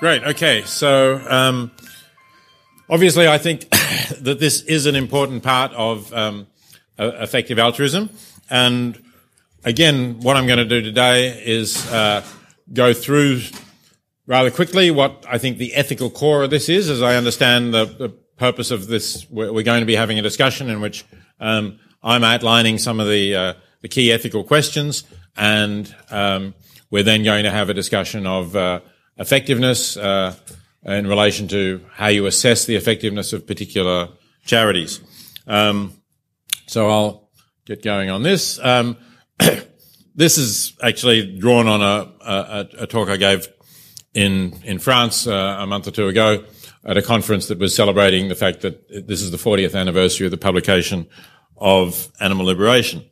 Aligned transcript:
Great. 0.00 0.24
Okay. 0.24 0.62
So, 0.62 1.20
um, 1.28 1.70
obviously, 2.88 3.28
I 3.28 3.36
think 3.36 3.68
that 4.20 4.38
this 4.40 4.62
is 4.62 4.86
an 4.86 4.96
important 4.96 5.42
part 5.42 5.72
of 5.72 6.10
um, 6.14 6.46
effective 6.98 7.58
altruism. 7.58 8.08
And 8.48 9.02
again, 9.62 10.20
what 10.20 10.38
I'm 10.38 10.46
going 10.46 10.58
to 10.58 10.64
do 10.64 10.80
today 10.80 11.42
is 11.44 11.86
uh, 11.92 12.24
go 12.72 12.94
through 12.94 13.42
rather 14.26 14.50
quickly 14.50 14.90
what 14.90 15.26
I 15.28 15.36
think 15.36 15.58
the 15.58 15.74
ethical 15.74 16.08
core 16.08 16.44
of 16.44 16.50
this 16.50 16.70
is, 16.70 16.88
as 16.88 17.02
I 17.02 17.16
understand 17.16 17.74
the, 17.74 17.84
the 17.84 18.08
purpose 18.38 18.70
of 18.70 18.86
this. 18.86 19.28
We're, 19.28 19.62
going 19.62 19.80
to 19.80 19.86
be 19.86 19.96
having 19.96 20.18
a 20.18 20.22
discussion 20.22 20.70
in 20.70 20.80
which 20.80 21.04
um, 21.40 21.78
I'm 22.02 22.24
outlining 22.24 22.78
some 22.78 23.00
of 23.00 23.08
the, 23.08 23.34
uh, 23.34 23.54
the 23.82 23.88
key 23.88 24.12
ethical 24.12 24.44
questions, 24.44 25.04
and 25.36 25.94
um, 26.10 26.54
we're 26.90 27.02
then 27.02 27.22
going 27.22 27.44
to 27.44 27.50
have 27.50 27.68
a 27.68 27.74
discussion 27.74 28.26
of 28.26 28.56
uh, 28.56 28.80
effectiveness 29.18 29.96
uh, 29.96 30.34
in 30.84 31.06
relation 31.06 31.46
to 31.48 31.84
how 31.92 32.08
you 32.08 32.26
assess 32.26 32.64
the 32.64 32.76
effectiveness 32.76 33.32
of 33.32 33.46
particular 33.46 34.08
charities. 34.44 35.00
Um, 35.46 35.94
so 36.66 36.88
I'll 36.88 37.30
get 37.66 37.82
going 37.82 38.10
on 38.10 38.22
this. 38.22 38.58
Um, 38.60 38.96
this 40.14 40.38
is 40.38 40.76
actually 40.82 41.38
drawn 41.38 41.68
on 41.68 41.82
a, 41.82 42.12
a, 42.24 42.68
a, 42.82 42.86
talk 42.86 43.08
I 43.08 43.16
gave 43.16 43.48
in 44.14 44.58
in 44.64 44.78
France 44.78 45.26
uh, 45.26 45.56
a 45.60 45.66
month 45.66 45.86
or 45.86 45.90
two 45.90 46.08
ago 46.08 46.44
at 46.84 46.96
a 46.96 47.02
conference 47.02 47.48
that 47.48 47.58
was 47.58 47.74
celebrating 47.74 48.28
the 48.28 48.34
fact 48.34 48.62
that 48.62 49.06
this 49.06 49.20
is 49.20 49.30
the 49.30 49.36
40th 49.36 49.78
anniversary 49.78 50.26
of 50.26 50.30
the 50.30 50.38
publication 50.38 51.06
of 51.60 52.08
Animal 52.20 52.46
Liberation. 52.46 53.04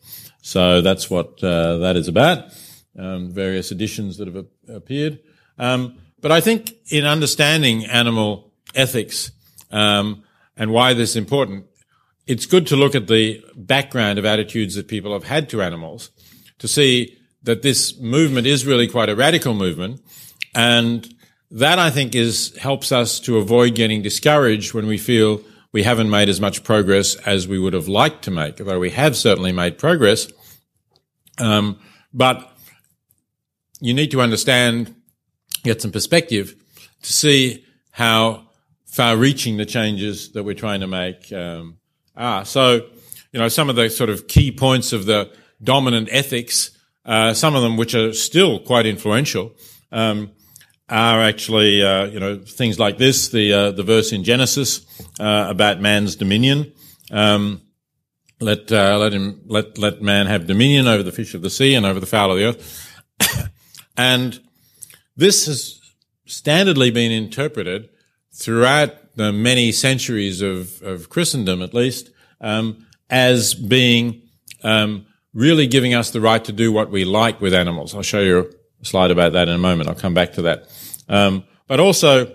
So 0.43 0.81
that's 0.81 1.11
what 1.11 1.43
uh, 1.45 1.79
that 1.79 1.97
is 1.97 2.09
about. 2.09 2.53
Um, 2.99 3.31
various 3.31 3.71
editions 3.71 4.17
that 4.17 4.27
have 4.27 4.47
appeared. 4.69 5.21
Um, 5.59 5.99
but 6.21 6.33
I 6.33 6.41
think 6.41 6.73
in 6.91 7.05
understanding 7.05 7.85
animal 7.85 8.53
ethics 8.75 9.31
um, 9.71 10.25
and 10.57 10.73
why 10.73 10.95
this 10.95 11.11
is 11.11 11.17
important, 11.17 11.67
it's 12.27 12.47
good 12.47 12.67
to 12.69 12.77
look 12.77 12.95
at 12.95 13.07
the 13.07 13.45
background 13.57 14.19
of 14.19 14.25
attitudes 14.25 14.75
that 14.75 14.89
people 14.89 15.13
have 15.13 15.25
had 15.25 15.49
to 15.51 15.63
animals 15.63 16.11
to 16.59 16.67
see 16.67 17.17
that 17.43 17.63
this 17.63 17.99
movement 18.01 18.47
is 18.47 18.67
really 18.67 18.89
quite 18.89 19.09
a 19.09 19.15
radical 19.15 19.55
movement. 19.55 20.01
And 20.55 21.09
that 21.51 21.79
I 21.79 21.91
think 21.91 22.15
is 22.15 22.57
helps 22.57 22.93
us 22.93 23.21
to 23.21 23.39
avoid 23.39 23.75
getting 23.75 24.03
discouraged 24.03 24.75
when 24.75 24.87
we 24.87 24.99
feel 24.99 25.41
we 25.73 25.83
haven't 25.83 26.11
made 26.11 26.29
as 26.29 26.41
much 26.41 26.65
progress 26.65 27.15
as 27.17 27.47
we 27.47 27.59
would 27.59 27.73
have 27.73 27.89
liked 27.89 28.25
to 28.25 28.31
make, 28.31 28.61
although 28.61 28.79
we 28.79 28.91
have 28.91 29.17
certainly 29.17 29.53
made 29.53 29.79
progress. 29.79 30.31
Um, 31.39 31.79
but 32.13 32.51
you 33.81 33.95
need 33.95 34.11
to 34.11 34.21
understand 34.21 34.95
get 35.63 35.83
some 35.83 35.93
perspective 35.93 36.55
to 37.03 37.13
see 37.13 37.65
how 37.91 38.49
far 38.87 39.17
reaching 39.17 39.57
the 39.57 39.67
changes 39.67 40.33
that 40.33 40.45
we're 40.45 40.55
trying 40.55 40.81
to 40.81 40.87
make 40.87 41.33
um, 41.33 41.79
are. 42.17 42.45
So, 42.45 42.87
you 43.33 43.39
know, 43.39 43.49
some 43.49 43.69
of 43.69 43.77
the 43.77 43.91
sort 43.91 44.11
of 44.11 44.27
key 44.29 44.51
points 44.51 44.93
of 44.93 45.05
the 45.07 45.31
dominant 45.63 46.09
ethics, 46.11 46.71
uh, 47.05 47.35
some 47.35 47.55
of 47.55 47.63
them 47.63 47.77
which 47.77 47.95
are 47.95 48.13
still 48.13 48.59
quite 48.61 48.87
influential, 48.87 49.55
um, 49.93 50.33
are 50.89 51.23
actually, 51.23 51.83
uh, 51.83 52.07
you 52.07 52.19
know, 52.19 52.39
things 52.39 52.79
like 52.79 52.99
this, 52.99 53.29
the, 53.29 53.53
uh, 53.53 53.71
the 53.73 53.83
verse 53.83 54.13
in 54.13 54.25
Genesis, 54.25 54.87
uh, 55.21 55.47
about 55.49 55.81
man's 55.81 56.17
dominion. 56.17 56.73
Um, 57.11 57.63
let, 58.41 58.71
uh, 58.71 58.99
let 58.99 59.13
him, 59.13 59.43
let, 59.47 59.79
let 59.79 60.01
man 60.01 60.27
have 60.27 60.47
dominion 60.47 60.87
over 60.87 61.03
the 61.03 61.13
fish 61.13 61.35
of 61.35 61.43
the 61.43 61.51
sea 61.51 61.75
and 61.75 61.85
over 61.85 62.01
the 62.01 62.07
fowl 62.07 62.31
of 62.31 62.39
the 62.39 62.45
earth. 62.45 63.51
and 63.97 64.41
this 65.17 65.47
has 65.47 65.81
standardly 66.27 66.93
been 66.93 67.11
interpreted 67.11 67.89
throughout 68.33 69.17
the 69.17 69.33
many 69.33 69.73
centuries 69.73 70.41
of, 70.41 70.81
of 70.83 71.09
Christendom, 71.09 71.61
at 71.61 71.75
least, 71.75 72.11
um, 72.41 72.87
as 73.11 73.55
being 73.55 74.23
um, 74.63 75.07
really 75.35 75.67
giving 75.67 75.95
us 75.95 76.11
the 76.11 76.21
right 76.21 76.45
to 76.45 76.53
do 76.53 76.73
what 76.73 76.91
we 76.91 77.05
like 77.05 77.41
with 77.41 77.53
animals. 77.53 77.95
I'll 77.95 78.03
show 78.03 78.21
you 78.21 78.51
a 78.81 78.85
slide 78.85 79.11
about 79.11 79.33
that 79.33 79.49
in 79.49 79.55
a 79.55 79.59
moment. 79.59 79.89
I'll 79.89 79.95
come 79.95 80.15
back 80.15 80.35
to 80.35 80.43
that. 80.43 80.69
Um, 81.09 81.45
but 81.67 81.81
also, 81.81 82.35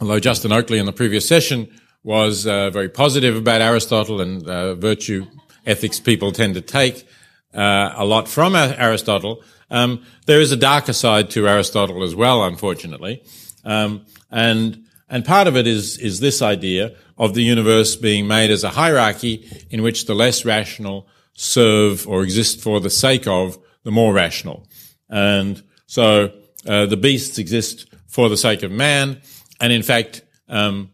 although 0.00 0.20
Justin 0.20 0.52
Oakley 0.52 0.78
in 0.78 0.86
the 0.86 0.92
previous 0.92 1.26
session 1.26 1.68
was 2.02 2.46
uh, 2.46 2.70
very 2.70 2.88
positive 2.88 3.36
about 3.36 3.60
Aristotle 3.60 4.20
and 4.20 4.46
uh, 4.48 4.74
virtue 4.74 5.26
ethics 5.64 6.00
people 6.00 6.32
tend 6.32 6.54
to 6.54 6.60
take 6.60 7.06
uh, 7.54 7.92
a 7.96 8.04
lot 8.04 8.28
from 8.28 8.56
Aristotle, 8.56 9.42
um, 9.70 10.04
there 10.26 10.40
is 10.40 10.52
a 10.52 10.56
darker 10.56 10.92
side 10.92 11.30
to 11.30 11.48
Aristotle 11.48 12.02
as 12.02 12.14
well, 12.14 12.44
unfortunately, 12.44 13.22
um, 13.64 14.04
and 14.30 14.84
and 15.08 15.24
part 15.24 15.46
of 15.46 15.56
it 15.56 15.66
is 15.66 15.98
is 15.98 16.20
this 16.20 16.42
idea 16.42 16.94
of 17.16 17.34
the 17.34 17.42
universe 17.42 17.96
being 17.96 18.26
made 18.26 18.50
as 18.50 18.64
a 18.64 18.70
hierarchy 18.70 19.48
in 19.70 19.82
which 19.82 20.06
the 20.06 20.14
less 20.14 20.44
rational 20.44 21.06
serve 21.34 22.06
or 22.06 22.22
exist 22.22 22.60
for 22.60 22.80
the 22.80 22.90
sake 22.90 23.26
of 23.26 23.58
the 23.84 23.90
more 23.90 24.12
rational, 24.12 24.68
and 25.08 25.62
so 25.86 26.32
uh, 26.66 26.86
the 26.86 26.96
beasts 26.96 27.38
exist 27.38 27.86
for 28.06 28.28
the 28.28 28.36
sake 28.36 28.62
of 28.62 28.70
man, 28.70 29.20
and 29.60 29.72
in 29.72 29.82
fact. 29.82 30.22
Um, 30.48 30.90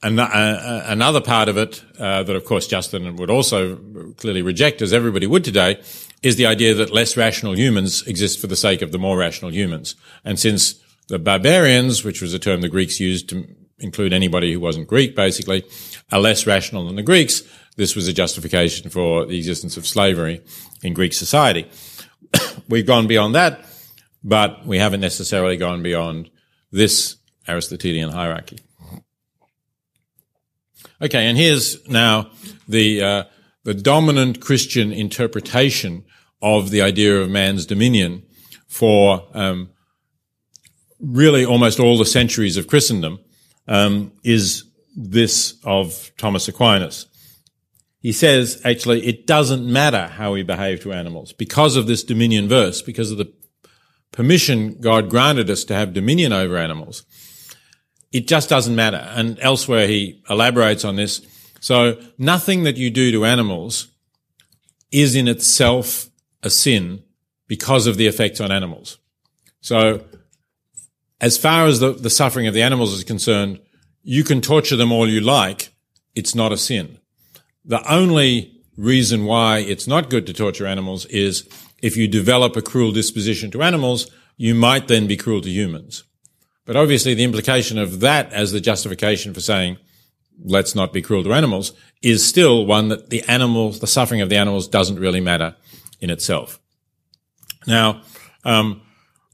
uh, 0.00 0.82
another 0.86 1.20
part 1.20 1.48
of 1.48 1.56
it 1.56 1.82
uh, 1.98 2.22
that, 2.22 2.36
of 2.36 2.44
course, 2.44 2.68
Justin 2.68 3.16
would 3.16 3.30
also 3.30 3.74
clearly 4.16 4.42
reject, 4.42 4.80
as 4.80 4.92
everybody 4.92 5.26
would 5.26 5.42
today, 5.42 5.82
is 6.22 6.36
the 6.36 6.46
idea 6.46 6.74
that 6.74 6.92
less 6.92 7.16
rational 7.16 7.56
humans 7.56 8.06
exist 8.06 8.40
for 8.40 8.46
the 8.46 8.56
sake 8.56 8.82
of 8.82 8.92
the 8.92 8.98
more 8.98 9.16
rational 9.16 9.52
humans. 9.52 9.96
And 10.24 10.38
since 10.38 10.80
the 11.08 11.18
barbarians, 11.18 12.04
which 12.04 12.20
was 12.20 12.34
a 12.34 12.38
term 12.38 12.60
the 12.60 12.68
Greeks 12.68 13.00
used 13.00 13.28
to 13.30 13.46
include 13.78 14.12
anybody 14.12 14.52
who 14.52 14.60
wasn't 14.60 14.88
Greek, 14.88 15.14
basically, 15.14 15.64
are 16.10 16.20
less 16.20 16.46
rational 16.46 16.86
than 16.86 16.96
the 16.96 17.02
Greeks, 17.02 17.42
this 17.76 17.94
was 17.94 18.08
a 18.08 18.12
justification 18.12 18.90
for 18.90 19.24
the 19.24 19.38
existence 19.38 19.76
of 19.76 19.86
slavery 19.86 20.42
in 20.82 20.94
Greek 20.94 21.12
society. 21.12 21.68
We've 22.68 22.86
gone 22.86 23.06
beyond 23.06 23.34
that, 23.36 23.64
but 24.28 24.66
we 24.66 24.78
haven't 24.78 25.00
necessarily 25.00 25.56
gone 25.56 25.82
beyond 25.82 26.30
this 26.70 27.16
Aristotelian 27.48 28.10
hierarchy. 28.10 28.58
Okay, 31.00 31.26
and 31.26 31.38
here's 31.38 31.88
now 31.88 32.30
the 32.68 33.02
uh, 33.02 33.24
the 33.64 33.74
dominant 33.74 34.40
Christian 34.40 34.92
interpretation 34.92 36.04
of 36.42 36.70
the 36.70 36.82
idea 36.82 37.20
of 37.20 37.30
man's 37.30 37.66
dominion 37.66 38.22
for 38.66 39.26
um, 39.32 39.70
really 41.00 41.44
almost 41.44 41.80
all 41.80 41.96
the 41.96 42.04
centuries 42.04 42.56
of 42.56 42.66
Christendom 42.66 43.18
um, 43.66 44.12
is 44.24 44.64
this 44.96 45.56
of 45.64 46.10
Thomas 46.18 46.48
Aquinas. 46.48 47.06
He 48.00 48.12
says, 48.12 48.60
actually, 48.64 49.06
it 49.06 49.26
doesn't 49.26 49.66
matter 49.66 50.06
how 50.06 50.32
we 50.32 50.42
behave 50.42 50.80
to 50.82 50.92
animals 50.92 51.32
because 51.32 51.76
of 51.76 51.86
this 51.86 52.04
dominion 52.04 52.48
verse, 52.48 52.80
because 52.82 53.10
of 53.10 53.18
the 53.18 53.32
permission 54.12 54.80
God 54.80 55.10
granted 55.10 55.50
us 55.50 55.64
to 55.64 55.74
have 55.74 55.92
dominion 55.92 56.32
over 56.32 56.56
animals. 56.56 57.04
It 58.12 58.26
just 58.26 58.48
doesn't 58.48 58.74
matter. 58.74 58.96
And 58.96 59.38
elsewhere 59.40 59.86
he 59.86 60.22
elaborates 60.28 60.84
on 60.84 60.96
this. 60.96 61.26
So 61.60 62.00
nothing 62.16 62.62
that 62.62 62.76
you 62.76 62.90
do 62.90 63.12
to 63.12 63.24
animals 63.24 63.88
is 64.90 65.14
in 65.14 65.28
itself 65.28 66.08
a 66.42 66.50
sin 66.50 67.02
because 67.46 67.86
of 67.86 67.96
the 67.96 68.06
effects 68.06 68.40
on 68.40 68.50
animals. 68.52 68.98
So 69.60 70.04
as 71.20 71.36
far 71.36 71.66
as 71.66 71.80
the, 71.80 71.92
the 71.92 72.10
suffering 72.10 72.46
of 72.46 72.54
the 72.54 72.62
animals 72.62 72.92
is 72.92 73.04
concerned, 73.04 73.60
you 74.02 74.24
can 74.24 74.40
torture 74.40 74.76
them 74.76 74.92
all 74.92 75.08
you 75.08 75.20
like. 75.20 75.74
It's 76.14 76.34
not 76.34 76.52
a 76.52 76.56
sin. 76.56 76.98
The 77.64 77.86
only 77.92 78.62
reason 78.76 79.24
why 79.24 79.58
it's 79.58 79.86
not 79.86 80.08
good 80.08 80.26
to 80.26 80.32
torture 80.32 80.66
animals 80.66 81.04
is 81.06 81.48
if 81.82 81.96
you 81.96 82.08
develop 82.08 82.56
a 82.56 82.62
cruel 82.62 82.92
disposition 82.92 83.50
to 83.50 83.62
animals, 83.62 84.10
you 84.36 84.54
might 84.54 84.88
then 84.88 85.06
be 85.06 85.16
cruel 85.16 85.40
to 85.40 85.50
humans. 85.50 86.04
But 86.64 86.76
obviously 86.76 87.14
the 87.14 87.24
implication 87.24 87.78
of 87.78 88.00
that 88.00 88.32
as 88.32 88.52
the 88.52 88.60
justification 88.60 89.32
for 89.32 89.40
saying, 89.40 89.78
let's 90.44 90.74
not 90.74 90.92
be 90.92 91.02
cruel 91.02 91.24
to 91.24 91.32
animals 91.32 91.72
is 92.02 92.26
still 92.26 92.66
one 92.66 92.88
that 92.88 93.10
the 93.10 93.22
animals, 93.22 93.80
the 93.80 93.86
suffering 93.86 94.20
of 94.20 94.28
the 94.28 94.36
animals 94.36 94.68
doesn't 94.68 95.00
really 95.00 95.20
matter 95.20 95.56
in 96.00 96.10
itself. 96.10 96.60
Now, 97.66 98.02
um, 98.44 98.82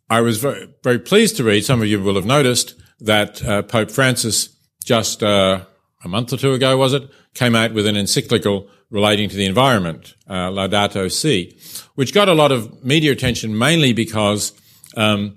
I 0.08 0.20
was 0.20 0.38
very, 0.38 0.68
very 0.82 0.98
pleased 0.98 1.36
to 1.36 1.44
read, 1.44 1.64
some 1.64 1.82
of 1.82 1.88
you 1.88 2.00
will 2.00 2.14
have 2.14 2.24
noticed 2.24 2.74
that 3.00 3.44
uh, 3.44 3.62
Pope 3.62 3.90
Francis 3.90 4.56
just 4.84 5.22
uh, 5.22 5.64
a 6.04 6.08
month 6.08 6.32
or 6.32 6.36
two 6.36 6.52
ago, 6.52 6.76
was 6.76 6.92
it, 6.92 7.10
came 7.34 7.54
out 7.54 7.72
with 7.72 7.86
an 7.86 7.96
encyclical 7.96 8.68
relating 8.94 9.28
to 9.28 9.34
the 9.34 9.44
environment, 9.44 10.14
uh, 10.28 10.48
Laudato 10.50 11.10
Si, 11.10 11.58
which 11.96 12.14
got 12.14 12.28
a 12.28 12.32
lot 12.32 12.52
of 12.52 12.84
media 12.84 13.10
attention 13.10 13.58
mainly 13.58 13.92
because 13.92 14.52
um, 14.96 15.34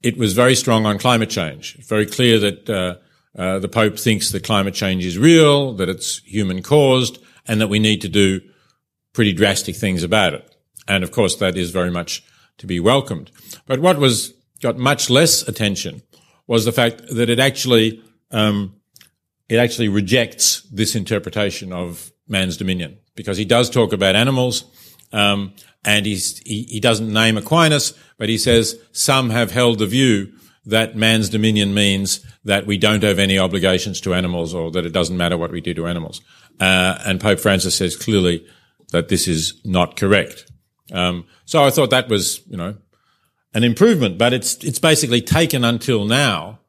it 0.00 0.16
was 0.16 0.32
very 0.32 0.54
strong 0.54 0.86
on 0.86 0.96
climate 0.96 1.28
change. 1.28 1.76
Very 1.88 2.06
clear 2.06 2.38
that 2.38 2.70
uh, 2.70 2.94
uh, 3.36 3.58
the 3.58 3.68
Pope 3.68 3.98
thinks 3.98 4.30
that 4.30 4.44
climate 4.44 4.74
change 4.74 5.04
is 5.04 5.18
real, 5.18 5.74
that 5.74 5.88
it's 5.88 6.18
human 6.18 6.62
caused, 6.62 7.18
and 7.48 7.60
that 7.60 7.66
we 7.66 7.80
need 7.80 8.00
to 8.00 8.08
do 8.08 8.40
pretty 9.12 9.32
drastic 9.32 9.74
things 9.74 10.04
about 10.04 10.32
it. 10.34 10.48
And 10.86 11.02
of 11.02 11.10
course, 11.10 11.34
that 11.36 11.56
is 11.56 11.72
very 11.72 11.90
much 11.90 12.22
to 12.58 12.66
be 12.68 12.78
welcomed. 12.78 13.32
But 13.66 13.80
what 13.80 13.98
was 13.98 14.34
got 14.62 14.78
much 14.78 15.10
less 15.10 15.48
attention 15.48 16.02
was 16.46 16.64
the 16.64 16.72
fact 16.72 17.02
that 17.08 17.28
it 17.28 17.40
actually 17.40 18.00
um, 18.30 18.76
it 19.48 19.56
actually 19.56 19.88
rejects 19.88 20.62
this 20.70 20.94
interpretation 20.94 21.72
of 21.72 22.12
man's 22.30 22.56
dominion 22.56 22.98
because 23.14 23.36
he 23.36 23.44
does 23.44 23.68
talk 23.68 23.92
about 23.92 24.16
animals. 24.16 24.64
Um, 25.12 25.54
and 25.84 26.04
he, 26.06 26.14
he 26.14 26.78
doesn't 26.78 27.12
name 27.12 27.38
Aquinas, 27.38 27.94
but 28.18 28.28
he 28.28 28.38
says 28.38 28.78
some 28.92 29.30
have 29.30 29.50
held 29.50 29.78
the 29.78 29.86
view 29.86 30.32
that 30.66 30.96
man's 30.96 31.28
dominion 31.28 31.72
means 31.72 32.24
that 32.44 32.66
we 32.66 32.76
don't 32.76 33.02
have 33.02 33.18
any 33.18 33.38
obligations 33.38 34.00
to 34.02 34.14
animals 34.14 34.54
or 34.54 34.70
that 34.70 34.86
it 34.86 34.92
doesn't 34.92 35.16
matter 35.16 35.38
what 35.38 35.50
we 35.50 35.60
do 35.60 35.74
to 35.74 35.86
animals. 35.86 36.20
Uh, 36.60 36.98
and 37.06 37.20
Pope 37.20 37.40
Francis 37.40 37.74
says 37.74 37.96
clearly 37.96 38.46
that 38.92 39.08
this 39.08 39.26
is 39.26 39.60
not 39.64 39.96
correct. 39.96 40.50
Um, 40.92 41.26
so 41.44 41.64
I 41.64 41.70
thought 41.70 41.90
that 41.90 42.08
was, 42.08 42.42
you 42.46 42.56
know, 42.56 42.76
an 43.54 43.64
improvement, 43.64 44.18
but 44.18 44.32
it's, 44.32 44.62
it's 44.62 44.78
basically 44.78 45.22
taken 45.22 45.64
until 45.64 46.04
now, 46.04 46.60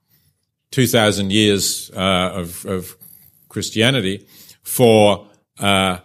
2000 0.72 1.32
years, 1.32 1.92
uh, 1.96 2.32
of, 2.34 2.66
of 2.66 2.96
Christianity 3.50 4.26
for, 4.64 5.28
uh, 5.62 6.00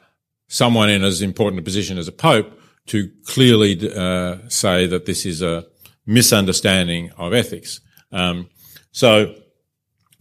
someone 0.49 0.91
in 0.91 1.03
as 1.03 1.23
important 1.23 1.61
a 1.61 1.62
position 1.64 1.99
as 1.99 2.06
a 2.06 2.12
pope 2.12 2.53
to 2.87 3.11
clearly, 3.25 3.93
uh, 3.93 4.37
say 4.49 4.87
that 4.87 5.06
this 5.06 5.26
is 5.26 5.43
a, 5.43 5.67
misunderstanding 6.06 7.11
of 7.19 7.35
ethics. 7.35 7.81
Um, 8.12 8.49
so 8.93 9.35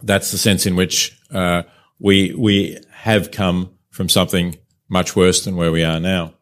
that's 0.02 0.32
the 0.32 0.38
sense 0.38 0.66
in 0.66 0.76
which 0.76 1.18
uh, 1.30 1.62
we 1.98 2.34
we 2.34 2.78
have 2.90 3.30
come 3.30 3.70
from 3.90 4.08
something 4.08 4.58
much 4.88 5.16
worse 5.16 5.44
than 5.44 5.56
where 5.56 5.72
we 5.72 5.84
are 5.84 6.00
now. 6.00 6.34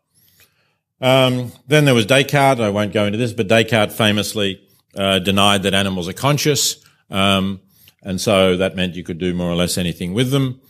Um, 1.00 1.52
then 1.68 1.84
there 1.84 1.94
was 1.94 2.06
Descartes. 2.06 2.60
I 2.60 2.70
won't 2.70 2.92
go 2.92 3.04
into 3.04 3.18
this, 3.18 3.32
but 3.32 3.48
Descartes 3.48 3.94
famously 3.94 4.66
uh, 4.96 5.18
denied 5.18 5.62
that 5.64 5.74
animals 5.74 6.08
are 6.08 6.14
conscious, 6.14 6.82
um, 7.10 7.60
and 8.02 8.20
so 8.20 8.56
that 8.56 8.74
meant 8.74 8.96
you 8.96 9.04
could 9.04 9.18
do 9.18 9.34
more 9.34 9.50
or 9.50 9.56
less 9.56 9.78
anything 9.78 10.14
with 10.14 10.30
them. 10.30 10.60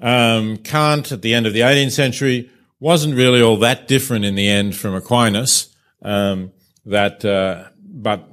Um, 0.00 0.56
Kant, 0.58 1.12
at 1.12 1.22
the 1.22 1.34
end 1.34 1.46
of 1.46 1.52
the 1.52 1.60
18th 1.60 1.92
century, 1.92 2.50
wasn't 2.78 3.14
really 3.14 3.42
all 3.42 3.58
that 3.58 3.86
different 3.86 4.24
in 4.24 4.34
the 4.34 4.48
end 4.48 4.74
from 4.74 4.94
Aquinas. 4.94 5.74
Um, 6.02 6.52
that 6.86 7.24
uh, 7.24 7.68
but 7.82 8.26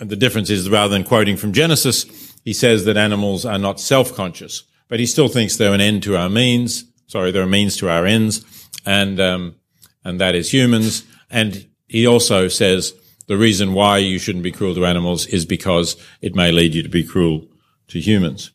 the 0.00 0.16
difference 0.16 0.50
is 0.50 0.70
rather 0.70 0.92
than 0.92 1.04
quoting 1.04 1.36
from 1.36 1.52
Genesis, 1.52 2.04
he 2.44 2.52
says 2.52 2.84
that 2.84 2.96
animals 2.96 3.44
are 3.44 3.58
not 3.58 3.80
self-conscious, 3.80 4.62
but 4.88 5.00
he 5.00 5.06
still 5.06 5.28
thinks 5.28 5.56
they're 5.56 5.74
an 5.74 5.80
end 5.80 6.04
to 6.04 6.16
our 6.16 6.28
means. 6.28 6.84
Sorry, 7.08 7.32
they're 7.32 7.42
a 7.42 7.46
means 7.46 7.76
to 7.78 7.88
our 7.88 8.06
ends, 8.06 8.44
and 8.86 9.18
um, 9.18 9.56
and 10.04 10.20
that 10.20 10.34
is 10.34 10.52
humans. 10.52 11.04
And 11.30 11.68
he 11.88 12.06
also 12.06 12.48
says 12.48 12.94
the 13.26 13.36
reason 13.36 13.72
why 13.72 13.98
you 13.98 14.18
shouldn't 14.18 14.44
be 14.44 14.52
cruel 14.52 14.74
to 14.74 14.86
animals 14.86 15.26
is 15.26 15.44
because 15.44 15.96
it 16.22 16.34
may 16.34 16.52
lead 16.52 16.74
you 16.74 16.82
to 16.82 16.88
be 16.88 17.04
cruel 17.04 17.46
to 17.88 18.00
humans. 18.00 18.52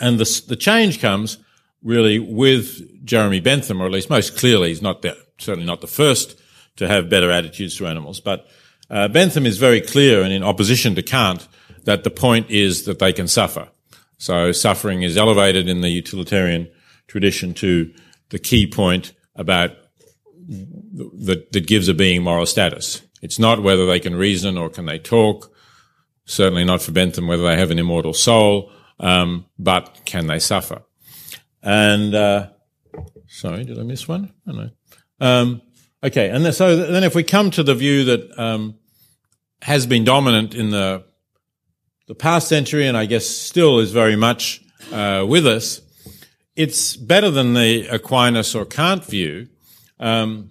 And 0.00 0.18
the 0.18 0.42
the 0.48 0.56
change 0.56 1.00
comes 1.00 1.38
really 1.82 2.18
with 2.18 3.04
Jeremy 3.04 3.40
Bentham, 3.40 3.80
or 3.80 3.86
at 3.86 3.92
least 3.92 4.10
most 4.10 4.36
clearly, 4.36 4.70
he's 4.70 4.82
not 4.82 5.02
the, 5.02 5.16
certainly 5.38 5.66
not 5.66 5.80
the 5.80 5.86
first 5.86 6.40
to 6.76 6.88
have 6.88 7.10
better 7.10 7.30
attitudes 7.30 7.76
to 7.76 7.86
animals, 7.86 8.20
but 8.20 8.48
uh, 8.90 9.06
Bentham 9.08 9.46
is 9.46 9.58
very 9.58 9.80
clear 9.80 10.22
and 10.22 10.32
in 10.32 10.42
opposition 10.42 10.94
to 10.94 11.02
Kant 11.02 11.46
that 11.84 12.04
the 12.04 12.10
point 12.10 12.50
is 12.50 12.84
that 12.84 12.98
they 12.98 13.12
can 13.12 13.28
suffer. 13.28 13.68
So 14.18 14.52
suffering 14.52 15.02
is 15.02 15.16
elevated 15.16 15.68
in 15.68 15.82
the 15.82 15.90
utilitarian 15.90 16.70
tradition 17.06 17.54
to 17.54 17.92
the 18.30 18.38
key 18.38 18.66
point 18.66 19.12
about 19.36 19.70
that, 20.48 21.52
that 21.52 21.66
gives 21.66 21.88
a 21.88 21.94
being 21.94 22.22
moral 22.22 22.46
status. 22.46 23.02
It's 23.22 23.38
not 23.38 23.62
whether 23.62 23.86
they 23.86 24.00
can 24.00 24.16
reason 24.16 24.58
or 24.58 24.70
can 24.70 24.86
they 24.86 24.98
talk. 24.98 25.50
Certainly 26.26 26.64
not 26.64 26.82
for 26.82 26.92
Bentham 26.92 27.26
whether 27.26 27.42
they 27.42 27.58
have 27.58 27.70
an 27.70 27.78
immortal 27.78 28.14
soul, 28.14 28.72
um, 29.00 29.46
but 29.58 30.00
can 30.04 30.26
they 30.26 30.38
suffer? 30.38 30.82
And 31.62 32.14
uh, 32.14 32.50
sorry, 33.26 33.64
did 33.64 33.78
I 33.78 33.82
miss 33.82 34.06
one? 34.06 34.32
I 34.46 34.50
don't 34.50 34.60
know. 34.60 34.70
Um, 35.20 35.62
Okay, 36.04 36.28
and 36.28 36.54
so 36.54 36.76
then 36.76 37.02
if 37.02 37.14
we 37.14 37.22
come 37.22 37.50
to 37.52 37.62
the 37.62 37.74
view 37.74 38.04
that 38.04 38.38
um, 38.38 38.74
has 39.62 39.86
been 39.86 40.04
dominant 40.04 40.54
in 40.54 40.68
the 40.68 41.02
the 42.06 42.14
past 42.14 42.46
century, 42.46 42.86
and 42.86 42.94
I 42.94 43.06
guess 43.06 43.26
still 43.26 43.78
is 43.78 43.90
very 43.90 44.14
much 44.14 44.62
uh, 44.92 45.24
with 45.26 45.46
us, 45.46 45.80
it's 46.54 46.94
better 46.94 47.30
than 47.30 47.54
the 47.54 47.86
Aquinas 47.86 48.54
or 48.54 48.66
Kant 48.66 49.06
view, 49.06 49.48
um, 49.98 50.50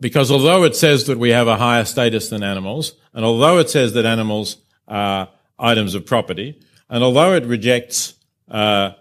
because 0.00 0.32
although 0.32 0.64
it 0.64 0.74
says 0.74 1.04
that 1.06 1.18
we 1.18 1.30
have 1.30 1.46
a 1.46 1.56
higher 1.56 1.84
status 1.84 2.28
than 2.28 2.42
animals, 2.42 2.94
and 3.14 3.24
although 3.24 3.58
it 3.58 3.70
says 3.70 3.92
that 3.92 4.04
animals 4.04 4.56
are 4.88 5.28
items 5.60 5.94
of 5.94 6.04
property, 6.04 6.60
and 6.90 7.04
although 7.04 7.34
it 7.34 7.44
rejects 7.44 8.14
uh, 8.50 8.92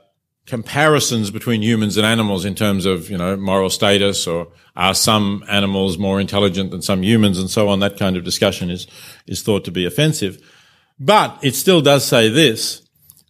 comparisons 0.47 1.29
between 1.29 1.61
humans 1.61 1.97
and 1.97 2.05
animals 2.05 2.45
in 2.45 2.55
terms 2.55 2.85
of, 2.85 3.09
you 3.09 3.17
know, 3.17 3.35
moral 3.35 3.69
status 3.69 4.25
or 4.25 4.47
are 4.75 4.95
some 4.95 5.43
animals 5.49 5.97
more 5.97 6.19
intelligent 6.21 6.71
than 6.71 6.81
some 6.81 7.03
humans 7.03 7.37
and 7.37 7.49
so 7.49 7.67
on. 7.67 7.79
That 7.79 7.97
kind 7.97 8.15
of 8.15 8.23
discussion 8.23 8.71
is, 8.71 8.87
is 9.27 9.43
thought 9.43 9.65
to 9.65 9.71
be 9.71 9.85
offensive. 9.85 10.41
But 10.99 11.37
it 11.43 11.53
still 11.53 11.81
does 11.81 12.05
say 12.05 12.29
this, 12.29 12.81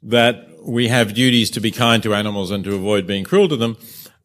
that 0.04 0.48
we 0.63 0.89
have 0.89 1.15
duties 1.15 1.50
to 1.51 1.60
be 1.60 1.71
kind 1.71 2.03
to 2.03 2.13
animals 2.13 2.51
and 2.51 2.63
to 2.63 2.75
avoid 2.75 3.07
being 3.07 3.24
cruel 3.24 3.50
to 3.50 3.57
them. 3.57 3.77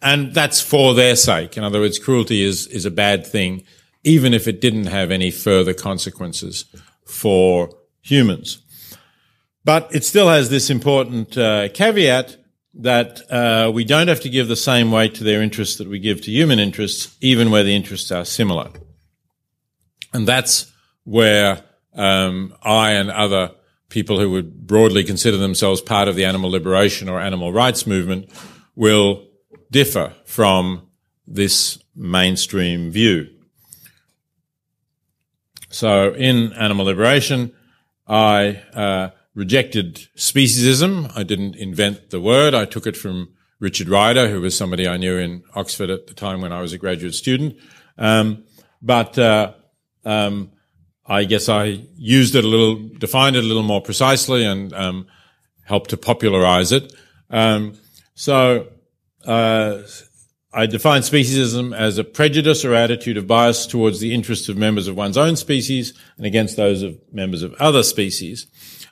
And 0.03 0.35
that's 0.35 0.61
for 0.61 0.95
their 0.95 1.17
sake. 1.17 1.57
In 1.57 1.65
other 1.65 1.81
words, 1.81 1.99
cruelty 1.99 2.43
is, 2.43 2.67
is 2.67 2.85
a 2.85 2.91
bad 2.91 3.27
thing, 3.27 3.65
even 4.05 4.35
if 4.35 4.47
it 4.47 4.61
didn't 4.61 4.87
have 4.87 5.11
any 5.11 5.31
further 5.31 5.73
consequences 5.73 6.67
for 7.07 7.71
humans. 8.03 8.59
But 9.65 9.95
it 9.95 10.05
still 10.05 10.29
has 10.29 10.51
this 10.51 10.71
important 10.71 11.39
uh, 11.39 11.69
caveat 11.69 12.37
that 12.75 13.21
uh, 13.31 13.71
we 13.73 13.85
don't 13.85 14.09
have 14.09 14.21
to 14.21 14.31
give 14.31 14.49
the 14.49 14.57
same 14.57 14.91
weight 14.91 15.15
to 15.17 15.25
their 15.25 15.43
interests 15.43 15.77
that 15.77 15.89
we 15.89 15.99
give 15.99 16.23
to 16.23 16.31
human 16.31 16.59
interests, 16.59 17.17
even 17.21 17.51
where 17.51 17.63
the 17.63 17.77
interests 17.77 18.11
are 18.11 18.25
similar. 18.25 18.71
And 20.13 20.27
that's 20.27 20.73
where 21.05 21.63
um, 21.95 22.55
I 22.63 22.93
and 22.93 23.11
other 23.11 23.53
people 23.89 24.19
who 24.19 24.31
would 24.31 24.67
broadly 24.67 25.05
consider 25.05 25.37
themselves 25.37 25.81
part 25.81 26.09
of 26.09 26.17
the 26.17 26.25
animal 26.25 26.51
liberation 26.51 27.09
or 27.09 27.21
animal 27.21 27.53
rights 27.53 27.87
movement 27.87 28.31
will 28.75 29.27
differ 29.71 30.15
from 30.25 30.89
this 31.27 31.79
mainstream 31.95 32.91
view. 32.91 33.29
So 35.69 36.15
in 36.15 36.53
animal 36.55 36.87
liberation, 36.87 37.53
I 38.07 38.63
uh, 38.75 39.11
rejected 39.35 40.09
speciesism. 40.17 41.11
I 41.17 41.23
didn't 41.23 41.57
invent 41.57 42.11
the 42.11 42.21
word. 42.21 42.55
I 42.55 42.65
took 42.65 42.87
it 42.87 42.97
from 42.97 43.29
Richard 43.61 43.89
Ryder, 43.89 44.29
who 44.29 44.41
was 44.41 44.57
somebody 44.57 44.89
I 44.89 44.97
knew 44.97 45.17
in 45.17 45.45
Oxford 45.55 45.91
at 45.91 46.07
the 46.07 46.15
time 46.15 46.41
when 46.41 46.53
I 46.53 46.61
was 46.61 46.73
a 46.73 46.79
graduate 46.79 47.15
student. 47.15 47.57
Um, 47.97 48.45
but 48.83 49.19
uh, 49.19 49.55
um, 50.05 50.51
I 51.07 51.25
guess 51.25 51.49
I 51.49 51.85
used 51.97 52.35
it 52.35 52.45
a 52.45 52.49
little, 52.49 52.89
defined 52.99 53.37
it 53.37 53.45
a 53.45 53.47
little 53.47 53.63
more 53.63 53.81
precisely, 53.81 54.45
and 54.45 54.73
um, 54.73 55.07
helped 55.65 55.91
to 55.91 55.97
popularize 55.97 56.73
it. 56.73 56.93
Um, 57.31 57.79
so 58.15 58.69
uh, 59.25 59.83
I 60.55 60.67
define 60.67 61.01
speciesism 61.01 61.75
as 61.75 61.97
a 61.97 62.05
prejudice 62.05 62.65
or 62.65 62.75
attitude 62.75 63.17
of 63.17 63.27
bias 63.27 63.67
towards 63.67 64.01
the 64.01 64.13
interests 64.13 64.49
of 64.49 64.57
members 64.57 64.87
of 64.87 64.97
one's 64.97 65.17
own 65.17 65.37
species 65.37 65.95
and 66.19 66.27
against 66.27 66.57
those 66.57 66.83
of 66.83 66.99
members 67.11 67.43
of 67.43 67.55
other 67.55 67.83
species. 67.83 68.47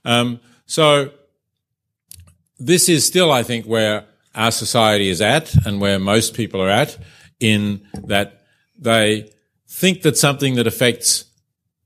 Um, 0.05 0.41
so 0.65 1.11
this 2.59 2.89
is 2.89 3.07
still, 3.07 3.31
I 3.31 3.43
think, 3.43 3.67
where 3.67 4.07
our 4.35 4.51
society 4.51 5.09
is 5.09 5.21
at 5.21 5.55
and 5.67 5.81
where 5.81 5.99
most 5.99 6.35
people 6.35 6.63
are 6.63 6.71
at 6.71 6.97
in 7.41 7.87
that 8.05 8.43
they 8.79 9.31
think 9.67 10.03
that 10.03 10.17
something 10.17 10.55
that 10.55 10.67
affects 10.67 11.27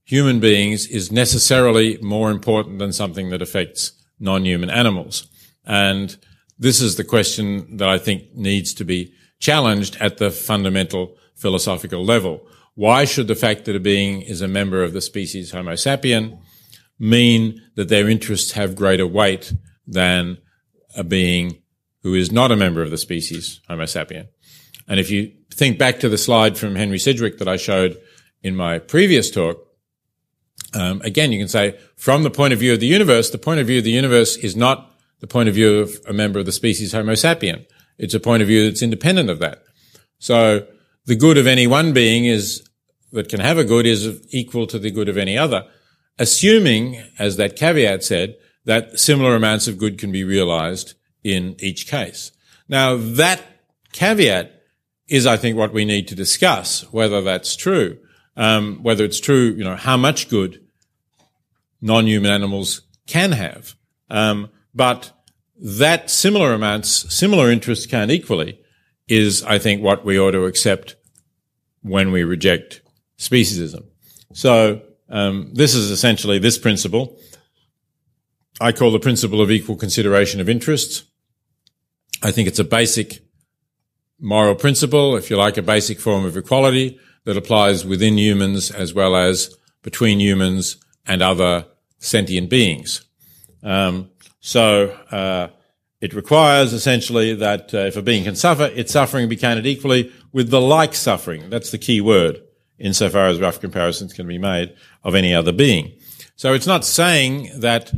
human 0.05 0.39
beings 0.39 0.87
is 0.87 1.11
necessarily 1.11 1.99
more 2.03 2.31
important 2.31 2.79
than 2.79 2.93
something 2.93 3.31
that 3.31 3.43
affects 3.43 3.93
non-human 4.21 4.71
animals. 4.71 5.27
And 5.65 6.17
this 6.59 6.81
is 6.81 6.97
the 6.97 7.05
question 7.05 7.79
that 7.79 7.89
I 7.89 7.99
think 7.99 8.35
needs 8.35 8.75
to 8.75 8.85
be 8.85 9.15
challenged 9.45 9.95
at 10.01 10.17
the 10.17 10.31
fundamental 10.31 11.17
philosophical 11.35 12.03
level. 12.03 12.47
Why 12.75 13.05
should 13.05 13.29
the 13.29 13.35
fact 13.35 13.67
that 13.67 13.77
a 13.77 13.81
being 13.81 14.23
is 14.23 14.41
a 14.41 14.49
member 14.49 14.83
of 14.83 14.95
the 14.95 15.03
species 15.03 15.53
Homo 15.53 15.75
sapien 15.75 16.39
mean 16.99 17.61
that 17.75 17.91
their 17.91 18.09
interests 18.09 18.53
have 18.53 18.75
greater 18.75 19.07
weight 19.07 19.53
than 19.87 20.39
a 20.97 21.05
being 21.05 21.63
who 22.03 22.15
is 22.15 22.33
not 22.33 22.51
a 22.51 22.57
member 22.57 22.81
of 22.81 22.91
the 22.91 22.97
species 22.97 23.61
Homo 23.69 23.85
sapien. 23.85 24.29
And 24.89 24.99
if 24.99 25.11
you 25.11 25.33
think 25.53 25.79
back 25.79 26.01
to 26.01 26.09
the 26.09 26.19
slide 26.19 26.57
from 26.57 26.77
Henry 26.77 26.99
Sidgwick 26.99 27.37
that 27.39 27.49
I 27.49 27.57
showed 27.57 27.99
in 28.43 28.57
my 28.57 28.79
previous 28.79 29.31
talk, 29.31 29.59
um, 30.73 31.03
again, 31.03 31.33
you 31.33 31.39
can 31.39 31.49
say 31.49 31.79
from 31.97 32.23
the 32.23 32.31
point 32.31 32.55
of 32.55 32.59
view 32.61 32.73
of 32.73 32.81
the 32.81 32.87
universe, 32.87 33.29
the 33.29 33.39
point 33.39 33.61
of 33.61 33.67
view 33.67 33.79
of 33.79 33.85
the 33.85 33.91
universe 33.91 34.37
is 34.39 34.57
not 34.57 34.91
the 35.21 35.27
point 35.27 35.51
of 35.51 35.55
view 35.55 35.81
of 35.81 36.01
a 36.09 36.13
member 36.13 36.39
of 36.39 36.47
the 36.47 36.53
species 36.53 36.93
Homo 36.93 37.13
sapien. 37.13 37.67
It's 37.99 38.15
a 38.15 38.21
point 38.21 38.43
of 38.43 38.49
view 38.49 38.69
that's 38.69 38.83
independent 38.83 39.31
of 39.31 39.39
that. 39.39 39.63
So 40.19 40.67
the 41.07 41.17
good 41.17 41.39
of 41.39 41.47
any 41.47 41.67
one 41.67 41.93
being 41.93 42.25
is 42.25 42.69
that 43.13 43.29
can 43.29 43.41
have 43.41 43.59
a 43.59 43.65
good 43.65 43.87
is 43.87 44.27
equal 44.31 44.67
to 44.67 44.79
the 44.79 44.91
good 44.91 45.09
of 45.09 45.17
any 45.17 45.39
other, 45.39 45.67
assuming, 46.19 47.03
as 47.19 47.37
that 47.37 47.57
caveat 47.57 48.03
said, 48.03 48.37
that 48.65 48.99
similar 48.99 49.37
amounts 49.37 49.69
of 49.69 49.79
good 49.79 49.99
can 49.99 50.11
be 50.11 50.25
realized 50.25 50.95
in 51.23 51.57
each 51.59 51.87
case. 51.87 52.33
Now 52.69 52.97
that 52.97 53.43
caveat 53.93 54.51
is, 55.07 55.27
I 55.27 55.37
think, 55.37 55.57
what 55.57 55.73
we 55.73 55.85
need 55.85 56.09
to 56.09 56.15
discuss, 56.15 56.91
whether 56.93 57.21
that's 57.21 57.57
true, 57.57 57.99
um, 58.37 58.83
whether 58.83 59.05
it's 59.05 59.21
true, 59.21 59.55
you 59.57 59.65
know, 59.65 59.77
how 59.77 59.97
much 59.97 60.29
good 60.29 60.61
non-human 61.81 62.31
animals 62.31 62.83
can 63.07 63.33
have. 63.33 63.75
Um, 64.09 64.49
but 64.75 65.13
that 65.61 66.11
similar 66.11 66.53
amounts, 66.53 67.15
similar 67.15 67.51
interests 67.51 67.87
can 67.87 68.11
equally 68.11 68.61
is, 69.09 69.43
I 69.45 69.59
think, 69.59 69.83
what 69.83 70.05
we 70.05 70.19
ought 70.19 70.33
to 70.33 70.47
accept 70.47 70.97
when 71.83 72.11
we 72.13 72.25
reject 72.25 72.81
speciesism. 73.19 73.85
So 74.33 74.83
um, 75.09 75.51
this 75.53 75.75
is 75.75 75.91
essentially 75.91 76.39
this 76.39 76.59
principle. 76.59 77.19
I 78.61 78.73
call 78.73 78.91
the 78.91 78.99
principle 79.01 79.41
of 79.41 79.51
equal 79.51 79.77
consideration 79.77 80.41
of 80.41 80.49
interests. 80.49 81.05
I 82.23 82.31
think 82.31 82.49
it's 82.49 82.59
a 82.59 82.65
basic 82.65 83.21
moral 84.19 84.55
principle, 84.55 85.17
if 85.17 85.29
you 85.31 85.37
like, 85.37 85.57
a 85.57 85.63
basic 85.63 86.01
form 86.01 86.25
of 86.25 86.37
equality 86.37 86.99
that 87.25 87.37
applies 87.37 87.85
within 87.85 88.17
humans 88.19 88.71
as 88.71 88.95
well 88.95 89.17
as 89.17 89.57
between 89.83 90.21
humans 90.21 90.77
and 91.07 91.23
other 91.23 91.67
sentient 91.99 92.49
beings. 92.49 93.05
Um, 93.63 94.11
so 94.47 94.91
uh, 95.11 95.49
it 96.03 96.13
requires 96.13 96.75
essentially 96.75 97.35
that 97.35 97.73
uh, 97.73 97.79
if 97.79 97.97
a 97.97 98.03
being 98.03 98.25
can 98.25 98.37
suffer, 98.37 98.65
its 98.65 98.93
suffering 98.93 99.27
be 99.27 99.39
counted 99.39 99.65
equally 99.65 100.13
with 100.33 100.51
the 100.51 100.61
like 100.61 100.95
suffering. 100.95 101.49
That's 101.49 101.71
the 101.71 101.79
key 101.79 102.03
word 102.03 102.43
insofar 102.79 103.29
as 103.29 103.41
rough 103.41 103.59
comparisons 103.59 104.13
can 104.13 104.27
be 104.27 104.37
made 104.37 104.77
of 105.03 105.15
any 105.15 105.35
other 105.35 105.51
being. 105.51 105.93
So 106.37 106.53
it's 106.53 106.67
not 106.67 106.85
saying 106.85 107.59
that 107.61 107.91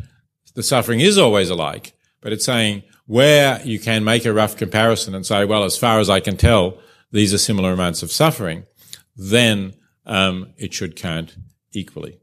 the 0.55 0.63
suffering 0.63 1.01
is 1.01 1.19
always 1.19 1.51
alike, 1.51 1.95
but 2.21 2.33
it's 2.33 2.45
saying 2.45 2.85
where 3.07 3.61
you 3.65 3.81
can 3.81 4.05
make 4.05 4.25
a 4.25 4.33
rough 4.33 4.57
comparison 4.57 5.17
and 5.17 5.27
say, 5.27 5.45
well, 5.45 5.65
as 5.65 5.77
far 5.77 5.99
as 5.99 6.09
I 6.09 6.21
can 6.21 6.37
tell, 6.37 6.79
these 7.11 7.35
are 7.35 7.39
similar 7.39 7.73
amounts 7.73 8.05
of 8.05 8.13
suffering, 8.13 8.67
then 9.17 9.75
um, 10.05 10.53
it 10.59 10.73
should 10.73 10.95
count 10.95 11.37
equally. 11.73 12.21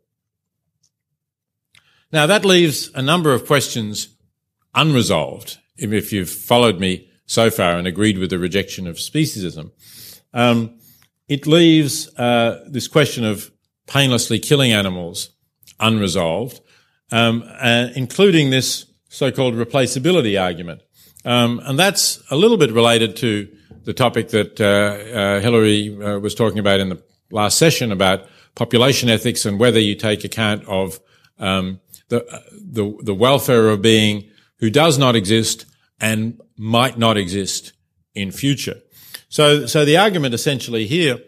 Now 2.14 2.28
that 2.28 2.46
leaves 2.46 2.92
a 2.94 3.02
number 3.02 3.34
of 3.34 3.48
questions 3.48 4.13
unresolved. 4.76 5.58
If 5.78 6.14
you've 6.14 6.30
followed 6.30 6.80
me 6.80 7.10
so 7.26 7.50
far 7.50 7.78
and 7.78 7.88
agreed 7.88 8.18
with 8.18 8.30
the 8.30 8.40
rejection 8.40 8.88
of 8.88 8.98
speciesism, 8.98 9.72
um, 10.34 10.80
it 11.28 11.48
leaves 11.48 12.14
uh, 12.18 12.64
this 12.68 12.88
question 12.88 13.24
of 13.24 13.52
painlessly 13.88 14.40
killing 14.40 14.72
animals 14.72 15.30
unresolved, 15.80 16.62
um, 17.12 17.44
uh, 17.60 17.90
including 17.96 18.50
this 18.50 18.86
so-called 19.10 19.56
replaceability 19.56 20.42
argument. 20.42 20.82
Um, 21.26 21.62
and 21.64 21.78
that's 21.78 22.22
a 22.32 22.36
little 22.36 22.58
bit 22.58 22.72
related 22.72 23.16
to 23.18 23.48
the 23.84 23.94
topic 23.94 24.30
that 24.30 24.62
uh, 24.62 24.66
uh 24.66 25.40
Hilary 25.42 26.02
uh, 26.02 26.20
was 26.20 26.36
talking 26.36 26.60
about 26.60 26.80
in 26.80 26.90
the 26.90 27.04
last 27.32 27.58
session 27.58 27.92
about 27.92 28.28
population 28.56 29.10
ethics 29.10 29.46
and 29.46 29.60
whether 29.60 29.80
you 29.80 29.96
take 29.96 30.24
account 30.24 30.66
of 30.68 31.00
um, 31.40 31.80
the, 32.10 32.26
the 32.52 32.98
the 33.04 33.14
welfare 33.14 33.70
of 33.70 33.82
being 33.82 34.30
who 34.64 34.70
does 34.70 34.98
not 34.98 35.14
exist 35.14 35.66
and 36.00 36.40
might 36.56 36.98
not 36.98 37.18
exist 37.18 37.74
in 38.16 38.32
future. 38.32 38.80
So, 39.28 39.66
so 39.66 39.84
the 39.84 39.98
argument 39.98 40.34
essentially 40.34 40.88
here 40.88 41.20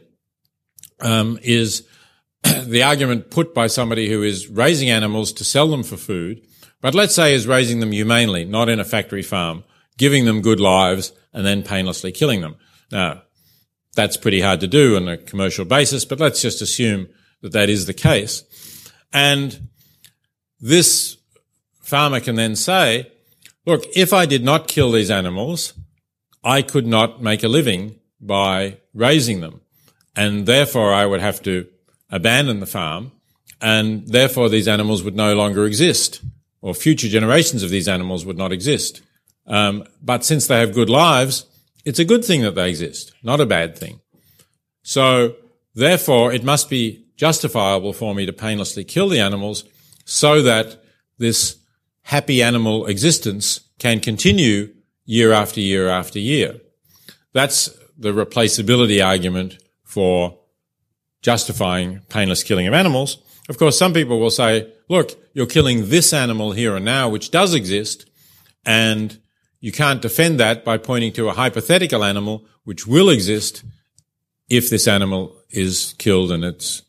um, 1.02 1.38
is 1.44 1.86
the 2.64 2.84
argument 2.84 3.30
put 3.30 3.54
by 3.54 3.68
somebody 3.68 4.08
who 4.08 4.24
is 4.24 4.48
raising 4.48 4.90
animals 4.90 5.34
to 5.34 5.44
sell 5.44 5.68
them 5.68 5.84
for 5.84 5.98
food, 5.98 6.48
but 6.80 6.96
let's 6.96 7.14
say 7.14 7.34
is 7.34 7.46
raising 7.46 7.82
them 7.82 7.92
humanely, 7.92 8.46
not 8.46 8.70
in 8.70 8.80
a 8.80 8.86
factory 8.86 9.22
farm, 9.22 9.66
giving 9.98 10.24
them 10.24 10.42
good 10.42 10.62
lives 10.62 11.12
and 11.34 11.46
then 11.46 11.62
painlessly 11.62 12.14
killing 12.14 12.40
them. 12.40 12.56
Now, 12.90 13.24
that's 13.96 14.16
pretty 14.16 14.40
hard 14.40 14.62
to 14.62 14.68
do 14.68 14.96
on 14.96 15.10
a 15.10 15.18
commercial 15.18 15.66
basis, 15.66 16.06
but 16.06 16.22
let's 16.22 16.42
just 16.42 16.62
assume 16.62 17.10
that 17.42 17.52
that 17.52 17.70
is 17.70 17.86
the 17.86 17.94
case. 17.94 18.46
And 19.12 19.68
this 20.62 21.18
farmer 21.82 22.22
can 22.22 22.36
then 22.36 22.56
say, 22.56 23.12
look, 23.66 23.86
if 23.96 24.14
I 24.14 24.26
did 24.26 24.44
not 24.44 24.68
kill 24.68 24.92
these 24.92 25.12
animals, 25.12 25.74
I 26.44 26.62
could 26.62 26.86
not 26.86 27.22
make 27.22 27.44
a 27.44 27.48
living 27.48 28.00
by 28.22 28.78
raising 28.94 29.42
them. 29.42 29.62
And 30.16 30.46
therefore 30.46 30.94
I 30.94 31.06
would 31.06 31.22
have 31.22 31.42
to 31.44 31.68
abandon 32.10 32.60
the 32.60 32.66
farm 32.66 33.12
and 33.62 34.08
therefore 34.08 34.50
these 34.50 34.68
animals 34.68 35.04
would 35.04 35.16
no 35.16 35.34
longer 35.34 35.66
exist 35.66 36.22
or 36.62 36.74
future 36.74 37.08
generations 37.08 37.64
of 37.64 37.70
these 37.70 37.88
animals 37.88 38.26
would 38.26 38.38
not 38.38 38.52
exist. 38.52 39.02
Um, 39.48 39.86
but 40.02 40.24
since 40.24 40.48
they 40.48 40.60
have 40.60 40.74
good 40.74 40.90
lives, 40.90 41.46
it's 41.84 42.00
a 42.00 42.06
good 42.06 42.24
thing 42.24 42.42
that 42.42 42.56
they 42.56 42.70
exist, 42.70 43.14
not 43.24 43.42
a 43.42 43.46
bad 43.46 43.78
thing. 43.78 44.00
So 44.84 45.36
therefore 45.74 46.32
it 46.32 46.44
must 46.44 46.70
be 46.70 47.06
justifiable 47.18 47.94
for 47.94 48.14
me 48.14 48.26
to 48.26 48.34
painlessly 48.34 48.84
kill 48.84 49.10
the 49.10 49.20
animals 49.20 49.64
so 50.06 50.42
that 50.42 50.84
this 51.18 51.58
happy 52.06 52.42
animal 52.42 52.86
existence 52.86 53.62
can 53.80 54.00
continue 54.00 54.74
year 55.06 55.32
after 55.32 55.60
year 55.60 55.90
after 55.90 56.20
year. 56.20 56.56
That's 57.34 57.70
the 57.98 58.12
replaceability 58.12 59.04
argument 59.06 59.58
for 59.84 60.38
justifying 61.22 62.02
painless 62.10 62.44
killing 62.44 62.68
of 62.68 62.74
animals. 62.74 63.18
Of 63.50 63.58
course, 63.58 63.78
some 63.78 63.94
people 63.94 64.20
will 64.20 64.30
say, 64.30 64.72
look, 64.88 65.12
you're 65.34 65.48
killing 65.48 65.90
this 65.90 66.14
animal 66.14 66.52
here 66.52 66.76
and 66.76 66.86
now, 66.86 67.10
which 67.10 67.32
does 67.32 67.56
exist, 67.56 68.10
and 68.66 69.18
you 69.60 69.72
can't 69.72 70.02
defend 70.02 70.40
that 70.40 70.64
by 70.64 70.78
pointing 70.78 71.12
to 71.14 71.30
a 71.30 71.34
hypothetical 71.34 72.04
animal 72.04 72.46
which 72.66 72.86
will 72.86 73.10
exist 73.10 73.64
if 74.48 74.70
this 74.70 74.88
animal 74.88 75.36
is 75.50 75.96
killed 75.98 76.32
and 76.32 76.44
its 76.44 76.84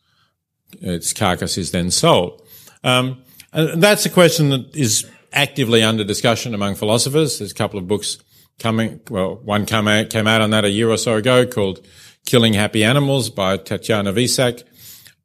its 0.82 1.14
carcass 1.14 1.56
is 1.56 1.70
then 1.70 1.90
sold. 1.90 2.42
Um, 2.84 3.22
and 3.56 3.82
that's 3.82 4.06
a 4.06 4.10
question 4.10 4.50
that 4.50 4.76
is 4.76 5.08
actively 5.32 5.82
under 5.82 6.04
discussion 6.04 6.54
among 6.54 6.76
philosophers. 6.76 7.38
There's 7.38 7.52
a 7.52 7.54
couple 7.54 7.78
of 7.78 7.88
books 7.88 8.18
coming. 8.58 9.00
Well, 9.10 9.36
one 9.36 9.66
came 9.66 9.88
out, 9.88 10.10
came 10.10 10.26
out 10.26 10.40
on 10.40 10.50
that 10.50 10.64
a 10.64 10.70
year 10.70 10.88
or 10.90 10.96
so 10.96 11.16
ago 11.16 11.46
called 11.46 11.84
"Killing 12.24 12.54
Happy 12.54 12.84
Animals" 12.84 13.30
by 13.30 13.56
Tatiana 13.56 14.12
Visak. 14.12 14.62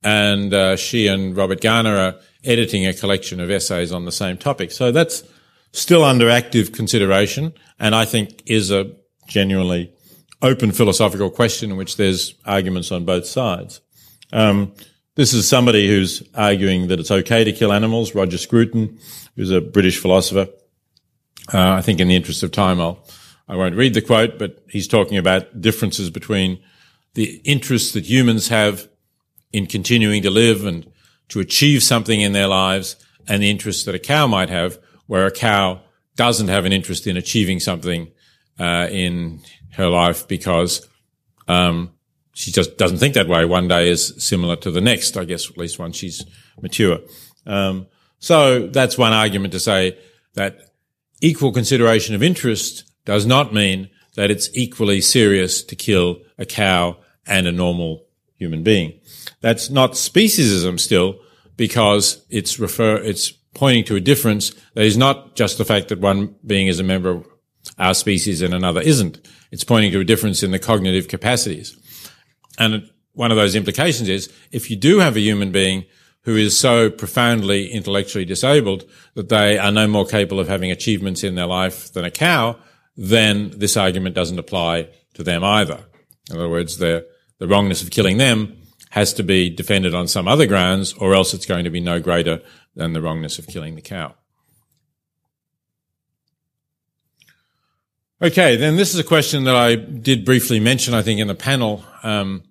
and 0.03 0.53
uh, 0.53 0.75
she 0.75 1.07
and 1.07 1.35
Robert 1.35 1.61
Garner 1.61 1.95
are 1.95 2.15
editing 2.43 2.87
a 2.87 2.93
collection 2.93 3.39
of 3.39 3.51
essays 3.51 3.91
on 3.91 4.05
the 4.05 4.11
same 4.11 4.37
topic. 4.37 4.71
So 4.71 4.91
that's 4.91 5.23
still 5.73 6.03
under 6.03 6.29
active 6.29 6.71
consideration, 6.71 7.53
and 7.79 7.95
I 7.95 8.05
think 8.05 8.41
is 8.45 8.71
a 8.71 8.91
genuinely 9.27 9.93
open 10.41 10.71
philosophical 10.71 11.29
question 11.29 11.71
in 11.71 11.77
which 11.77 11.97
there's 11.97 12.33
arguments 12.45 12.91
on 12.91 13.05
both 13.05 13.25
sides. 13.25 13.81
Um, 14.33 14.73
this 15.21 15.33
is 15.35 15.47
somebody 15.47 15.87
who's 15.87 16.23
arguing 16.33 16.87
that 16.87 16.99
it's 16.99 17.11
okay 17.11 17.43
to 17.43 17.51
kill 17.51 17.71
animals, 17.71 18.15
Roger 18.15 18.39
Scruton, 18.39 18.97
who's 19.35 19.51
a 19.51 19.61
British 19.61 19.99
philosopher. 19.99 20.51
Uh, 21.53 21.73
I 21.73 21.83
think 21.83 21.99
in 21.99 22.07
the 22.07 22.15
interest 22.15 22.41
of 22.41 22.51
time, 22.51 22.81
I'll, 22.81 23.05
I 23.47 23.55
won't 23.55 23.75
read 23.75 23.93
the 23.93 24.01
quote, 24.01 24.39
but 24.39 24.63
he's 24.67 24.87
talking 24.87 25.19
about 25.19 25.61
differences 25.61 26.09
between 26.09 26.59
the 27.13 27.39
interests 27.45 27.91
that 27.91 28.09
humans 28.09 28.47
have 28.47 28.89
in 29.53 29.67
continuing 29.67 30.23
to 30.23 30.31
live 30.31 30.65
and 30.65 30.91
to 31.29 31.39
achieve 31.39 31.83
something 31.83 32.19
in 32.19 32.31
their 32.31 32.47
lives 32.47 32.95
and 33.27 33.43
the 33.43 33.51
interests 33.51 33.83
that 33.83 33.93
a 33.93 33.99
cow 33.99 34.25
might 34.25 34.49
have, 34.49 34.79
where 35.05 35.27
a 35.27 35.31
cow 35.31 35.81
doesn't 36.15 36.47
have 36.47 36.65
an 36.65 36.73
interest 36.73 37.05
in 37.05 37.15
achieving 37.15 37.59
something 37.59 38.11
uh, 38.59 38.87
in 38.89 39.39
her 39.73 39.87
life 39.87 40.27
because 40.27 40.89
um, 41.47 41.91
she 42.41 42.51
just 42.51 42.77
doesn't 42.77 42.97
think 42.97 43.13
that 43.13 43.27
way. 43.27 43.45
One 43.45 43.67
day 43.67 43.89
is 43.89 44.13
similar 44.17 44.55
to 44.57 44.71
the 44.71 44.81
next, 44.81 45.15
I 45.15 45.25
guess, 45.25 45.49
at 45.49 45.57
least 45.57 45.77
once 45.77 45.95
she's 45.95 46.25
mature. 46.61 46.99
Um, 47.45 47.87
so 48.19 48.67
that's 48.67 48.97
one 48.97 49.13
argument 49.13 49.53
to 49.53 49.59
say 49.59 49.97
that 50.33 50.73
equal 51.21 51.51
consideration 51.51 52.15
of 52.15 52.23
interest 52.23 52.83
does 53.05 53.25
not 53.25 53.53
mean 53.53 53.89
that 54.15 54.31
it's 54.31 54.49
equally 54.53 55.01
serious 55.01 55.63
to 55.63 55.75
kill 55.75 56.21
a 56.37 56.45
cow 56.45 56.97
and 57.27 57.47
a 57.47 57.51
normal 57.51 58.05
human 58.37 58.63
being. 58.63 58.99
That's 59.41 59.69
not 59.69 59.93
speciesism 59.93 60.79
still 60.79 61.19
because 61.57 62.25
it's 62.29 62.59
refer, 62.59 62.97
it's 62.97 63.31
pointing 63.53 63.83
to 63.85 63.95
a 63.95 64.01
difference 64.01 64.51
that 64.73 64.83
is 64.83 64.97
not 64.97 65.35
just 65.35 65.57
the 65.57 65.65
fact 65.65 65.89
that 65.89 65.99
one 65.99 66.35
being 66.45 66.67
is 66.67 66.79
a 66.79 66.83
member 66.83 67.11
of 67.11 67.27
our 67.77 67.93
species 67.93 68.41
and 68.41 68.53
another 68.53 68.81
isn't. 68.81 69.19
It's 69.51 69.63
pointing 69.63 69.91
to 69.91 69.99
a 69.99 70.05
difference 70.05 70.43
in 70.43 70.51
the 70.51 70.59
cognitive 70.59 71.07
capacities. 71.07 71.77
And 72.57 72.89
one 73.13 73.31
of 73.31 73.37
those 73.37 73.55
implications 73.55 74.09
is 74.09 74.31
if 74.51 74.69
you 74.69 74.75
do 74.75 74.99
have 74.99 75.15
a 75.15 75.21
human 75.21 75.51
being 75.51 75.85
who 76.23 76.35
is 76.35 76.57
so 76.57 76.89
profoundly 76.89 77.71
intellectually 77.71 78.25
disabled 78.25 78.85
that 79.15 79.29
they 79.29 79.57
are 79.57 79.71
no 79.71 79.87
more 79.87 80.05
capable 80.05 80.39
of 80.39 80.47
having 80.47 80.71
achievements 80.71 81.23
in 81.23 81.35
their 81.35 81.47
life 81.47 81.91
than 81.93 82.05
a 82.05 82.11
cow, 82.11 82.57
then 82.95 83.51
this 83.57 83.75
argument 83.75 84.15
doesn't 84.15 84.39
apply 84.39 84.87
to 85.15 85.23
them 85.23 85.43
either. 85.43 85.83
In 86.29 86.37
other 86.37 86.49
words, 86.49 86.77
the, 86.77 87.07
the 87.39 87.47
wrongness 87.47 87.81
of 87.81 87.91
killing 87.91 88.17
them 88.17 88.57
has 88.91 89.13
to 89.13 89.23
be 89.23 89.49
defended 89.49 89.95
on 89.95 90.07
some 90.07 90.27
other 90.27 90.45
grounds, 90.45 90.93
or 90.93 91.15
else 91.15 91.33
it's 91.33 91.45
going 91.45 91.63
to 91.63 91.69
be 91.69 91.79
no 91.79 91.99
greater 91.99 92.41
than 92.75 92.93
the 92.93 93.01
wrongness 93.01 93.39
of 93.39 93.47
killing 93.47 93.75
the 93.75 93.81
cow. 93.81 94.13
Okay, 98.23 98.55
then 98.55 98.75
this 98.75 98.93
is 98.93 98.99
a 98.99 99.03
question 99.03 99.45
that 99.45 99.55
I 99.55 99.73
did 99.73 100.25
briefly 100.25 100.59
mention, 100.59 100.93
I 100.93 101.01
think, 101.01 101.19
in 101.19 101.27
the 101.27 101.33
panel 101.33 101.83
um, 102.03 102.43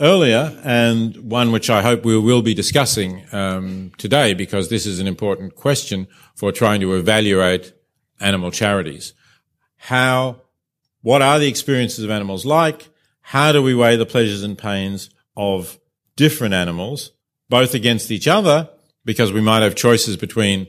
earlier, 0.00 0.58
and 0.64 1.14
one 1.30 1.52
which 1.52 1.68
I 1.68 1.82
hope 1.82 2.02
we 2.02 2.18
will 2.18 2.40
be 2.40 2.54
discussing 2.54 3.26
um, 3.30 3.92
today, 3.98 4.32
because 4.32 4.70
this 4.70 4.86
is 4.86 5.00
an 5.00 5.06
important 5.06 5.54
question 5.54 6.06
for 6.34 6.50
trying 6.50 6.80
to 6.80 6.94
evaluate 6.94 7.74
animal 8.18 8.50
charities. 8.50 9.12
How, 9.76 10.40
what 11.02 11.20
are 11.20 11.38
the 11.38 11.48
experiences 11.48 12.04
of 12.04 12.10
animals 12.10 12.46
like? 12.46 12.88
How 13.20 13.52
do 13.52 13.62
we 13.62 13.74
weigh 13.74 13.96
the 13.96 14.06
pleasures 14.06 14.42
and 14.42 14.56
pains 14.56 15.10
of 15.36 15.78
different 16.16 16.54
animals, 16.54 17.12
both 17.50 17.74
against 17.74 18.10
each 18.10 18.28
other, 18.28 18.70
because 19.04 19.30
we 19.30 19.42
might 19.42 19.60
have 19.60 19.74
choices 19.74 20.16
between 20.16 20.68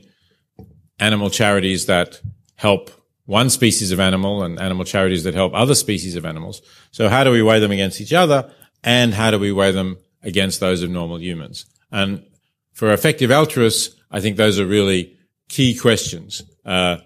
animal 0.98 1.30
charities 1.30 1.86
that 1.86 2.20
help 2.56 2.90
one 3.30 3.48
species 3.48 3.92
of 3.92 4.00
animal 4.00 4.42
and 4.42 4.58
animal 4.58 4.84
charities 4.84 5.22
that 5.22 5.34
help 5.34 5.54
other 5.54 5.76
species 5.76 6.16
of 6.16 6.26
animals. 6.26 6.60
So 6.90 7.08
how 7.08 7.22
do 7.22 7.30
we 7.30 7.42
weigh 7.42 7.60
them 7.60 7.70
against 7.70 8.00
each 8.00 8.12
other? 8.12 8.50
And 8.82 9.14
how 9.14 9.30
do 9.30 9.38
we 9.38 9.52
weigh 9.52 9.70
them 9.70 9.98
against 10.24 10.58
those 10.58 10.82
of 10.82 10.90
normal 10.90 11.20
humans? 11.20 11.64
And 11.92 12.24
for 12.72 12.92
effective 12.92 13.30
altruists, 13.30 13.94
I 14.10 14.20
think 14.20 14.36
those 14.36 14.58
are 14.58 14.66
really 14.66 15.16
key 15.48 15.76
questions. 15.76 16.42
Uh, 16.64 16.96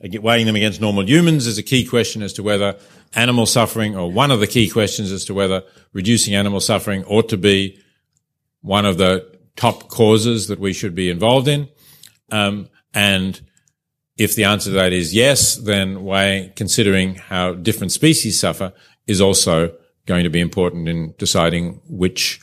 weighing 0.00 0.46
them 0.46 0.54
against 0.54 0.80
normal 0.80 1.08
humans 1.08 1.48
is 1.48 1.58
a 1.58 1.64
key 1.64 1.84
question 1.84 2.22
as 2.22 2.34
to 2.34 2.44
whether 2.44 2.78
animal 3.16 3.44
suffering, 3.44 3.96
or 3.96 4.12
one 4.12 4.30
of 4.30 4.38
the 4.38 4.46
key 4.46 4.70
questions 4.70 5.10
as 5.10 5.24
to 5.24 5.34
whether 5.34 5.64
reducing 5.92 6.36
animal 6.36 6.60
suffering 6.60 7.02
ought 7.06 7.28
to 7.30 7.36
be 7.36 7.82
one 8.60 8.86
of 8.86 8.96
the 8.96 9.26
top 9.56 9.88
causes 9.88 10.46
that 10.46 10.60
we 10.60 10.72
should 10.72 10.94
be 10.94 11.10
involved 11.10 11.48
in. 11.48 11.68
Um, 12.30 12.68
and 12.94 13.40
if 14.18 14.34
the 14.34 14.44
answer 14.44 14.70
to 14.70 14.76
that 14.76 14.92
is 14.92 15.14
yes, 15.14 15.54
then 15.56 16.02
why 16.02 16.52
considering 16.56 17.14
how 17.14 17.54
different 17.54 17.92
species 17.92 18.38
suffer 18.38 18.72
is 19.06 19.20
also 19.20 19.74
going 20.06 20.24
to 20.24 20.30
be 20.30 20.40
important 20.40 20.88
in 20.88 21.14
deciding 21.18 21.80
which 21.88 22.40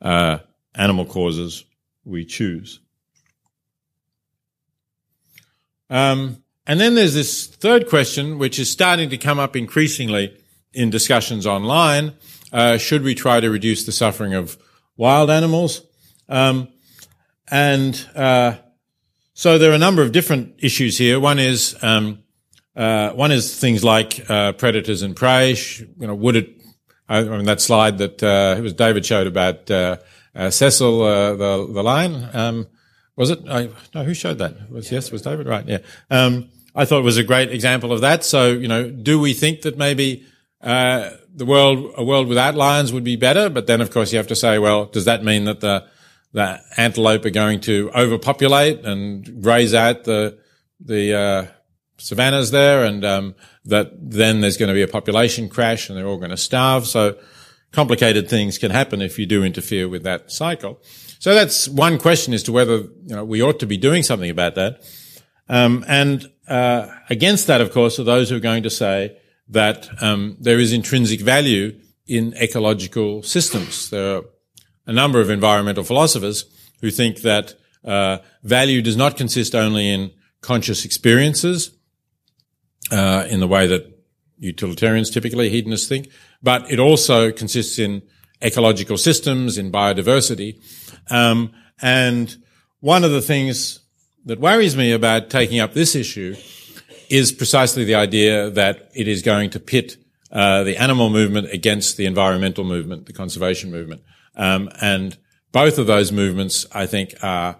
uh, 0.00 0.38
animal 0.74 1.04
causes 1.04 1.64
we 2.04 2.24
choose. 2.24 2.80
Um, 5.90 6.42
and 6.66 6.80
then 6.80 6.94
there's 6.94 7.14
this 7.14 7.46
third 7.46 7.88
question, 7.88 8.38
which 8.38 8.58
is 8.58 8.70
starting 8.70 9.10
to 9.10 9.18
come 9.18 9.38
up 9.38 9.56
increasingly 9.56 10.36
in 10.72 10.88
discussions 10.88 11.46
online. 11.46 12.14
Uh, 12.52 12.78
should 12.78 13.02
we 13.02 13.14
try 13.14 13.40
to 13.40 13.50
reduce 13.50 13.84
the 13.84 13.92
suffering 13.92 14.34
of 14.34 14.56
wild 14.96 15.30
animals? 15.30 15.82
Um, 16.28 16.68
and 17.48 18.08
uh, 18.14 18.54
so 19.40 19.56
there 19.56 19.70
are 19.70 19.74
a 19.74 19.78
number 19.78 20.02
of 20.02 20.12
different 20.12 20.56
issues 20.58 20.98
here. 20.98 21.18
One 21.18 21.38
is 21.38 21.74
um, 21.80 22.18
uh, 22.76 23.12
one 23.12 23.32
is 23.32 23.58
things 23.58 23.82
like 23.82 24.28
uh, 24.28 24.52
predators 24.52 25.00
and 25.00 25.16
prey. 25.16 25.56
You 25.98 26.06
know, 26.08 26.14
would 26.14 26.36
it? 26.36 26.60
I 27.08 27.22
mean, 27.22 27.46
that 27.46 27.62
slide 27.62 27.96
that 27.98 28.22
uh, 28.22 28.56
it 28.58 28.60
was 28.60 28.74
David 28.74 29.06
showed 29.06 29.26
about 29.26 29.70
uh, 29.70 29.96
Cecil 30.50 30.98
the 31.38 31.72
the 31.72 31.82
lion. 31.82 32.28
Um, 32.34 32.66
was 33.16 33.30
it? 33.30 33.40
I, 33.48 33.70
no, 33.94 34.04
who 34.04 34.12
showed 34.12 34.36
that? 34.40 34.50
It 34.50 34.70
was 34.70 34.92
yes, 34.92 35.10
was 35.10 35.22
David 35.22 35.46
right? 35.46 35.66
Yeah. 35.66 35.78
Um, 36.10 36.50
I 36.74 36.84
thought 36.84 36.98
it 36.98 37.04
was 37.04 37.16
a 37.16 37.24
great 37.24 37.50
example 37.50 37.94
of 37.94 38.02
that. 38.02 38.24
So 38.24 38.52
you 38.52 38.68
know, 38.68 38.90
do 38.90 39.18
we 39.18 39.32
think 39.32 39.62
that 39.62 39.78
maybe 39.78 40.26
uh, 40.60 41.12
the 41.34 41.46
world, 41.46 41.94
a 41.96 42.04
world 42.04 42.28
without 42.28 42.56
lions, 42.56 42.92
would 42.92 43.04
be 43.04 43.16
better? 43.16 43.48
But 43.48 43.66
then, 43.66 43.80
of 43.80 43.90
course, 43.90 44.12
you 44.12 44.18
have 44.18 44.28
to 44.28 44.36
say, 44.36 44.58
well, 44.58 44.84
does 44.84 45.06
that 45.06 45.24
mean 45.24 45.44
that 45.44 45.60
the 45.60 45.86
the 46.32 46.60
antelope 46.76 47.24
are 47.24 47.30
going 47.30 47.60
to 47.60 47.90
overpopulate 47.94 48.84
and 48.84 49.42
graze 49.42 49.74
out 49.74 50.04
the 50.04 50.38
the 50.80 51.14
uh, 51.14 51.46
savannas 51.98 52.50
there, 52.50 52.84
and 52.84 53.04
um, 53.04 53.34
that 53.64 53.92
then 53.98 54.40
there's 54.40 54.56
going 54.56 54.68
to 54.68 54.74
be 54.74 54.82
a 54.82 54.88
population 54.88 55.48
crash 55.48 55.88
and 55.88 55.98
they're 55.98 56.06
all 56.06 56.18
going 56.18 56.30
to 56.30 56.36
starve. 56.36 56.86
So 56.86 57.18
complicated 57.72 58.28
things 58.28 58.58
can 58.58 58.70
happen 58.70 59.02
if 59.02 59.18
you 59.18 59.26
do 59.26 59.44
interfere 59.44 59.88
with 59.88 60.02
that 60.04 60.30
cycle. 60.30 60.80
So 61.18 61.34
that's 61.34 61.68
one 61.68 61.98
question 61.98 62.32
as 62.32 62.42
to 62.44 62.52
whether 62.52 62.78
you 62.78 62.90
know, 63.16 63.24
we 63.24 63.42
ought 63.42 63.60
to 63.60 63.66
be 63.66 63.76
doing 63.76 64.02
something 64.02 64.30
about 64.30 64.54
that. 64.54 64.82
Um, 65.48 65.84
and 65.86 66.30
uh, 66.48 66.88
against 67.10 67.46
that, 67.48 67.60
of 67.60 67.72
course, 67.72 67.98
are 67.98 68.04
those 68.04 68.30
who 68.30 68.36
are 68.36 68.40
going 68.40 68.62
to 68.62 68.70
say 68.70 69.18
that 69.48 69.88
um, 70.02 70.36
there 70.40 70.58
is 70.58 70.72
intrinsic 70.72 71.20
value 71.20 71.78
in 72.06 72.34
ecological 72.34 73.22
systems. 73.22 73.90
There 73.90 74.16
are 74.16 74.22
a 74.90 74.92
number 74.92 75.20
of 75.20 75.30
environmental 75.30 75.84
philosophers 75.84 76.44
who 76.80 76.90
think 76.90 77.18
that 77.18 77.54
uh, 77.84 78.18
value 78.42 78.82
does 78.82 78.96
not 78.96 79.16
consist 79.16 79.54
only 79.54 79.88
in 79.88 80.10
conscious 80.40 80.84
experiences, 80.84 81.70
uh, 82.90 83.24
in 83.30 83.38
the 83.38 83.46
way 83.46 83.68
that 83.68 83.86
utilitarians 84.38 85.08
typically 85.08 85.48
hedonists 85.48 85.88
think, 85.88 86.08
but 86.42 86.68
it 86.68 86.80
also 86.80 87.30
consists 87.30 87.78
in 87.78 88.02
ecological 88.42 88.96
systems, 88.96 89.56
in 89.56 89.70
biodiversity, 89.70 90.60
um, 91.08 91.52
and 91.80 92.42
one 92.80 93.04
of 93.04 93.12
the 93.12 93.22
things 93.22 93.78
that 94.24 94.40
worries 94.40 94.76
me 94.76 94.90
about 94.90 95.30
taking 95.30 95.60
up 95.60 95.72
this 95.72 95.94
issue 95.94 96.34
is 97.08 97.30
precisely 97.30 97.84
the 97.84 97.94
idea 97.94 98.50
that 98.50 98.90
it 98.96 99.06
is 99.06 99.22
going 99.22 99.50
to 99.50 99.60
pit 99.60 99.98
uh, 100.32 100.64
the 100.64 100.76
animal 100.76 101.10
movement 101.10 101.48
against 101.52 101.96
the 101.96 102.06
environmental 102.06 102.64
movement, 102.64 103.06
the 103.06 103.12
conservation 103.12 103.70
movement. 103.70 104.02
Um, 104.40 104.70
and 104.80 105.16
both 105.52 105.78
of 105.78 105.86
those 105.86 106.12
movements, 106.12 106.66
I 106.72 106.86
think, 106.86 107.14
are 107.22 107.56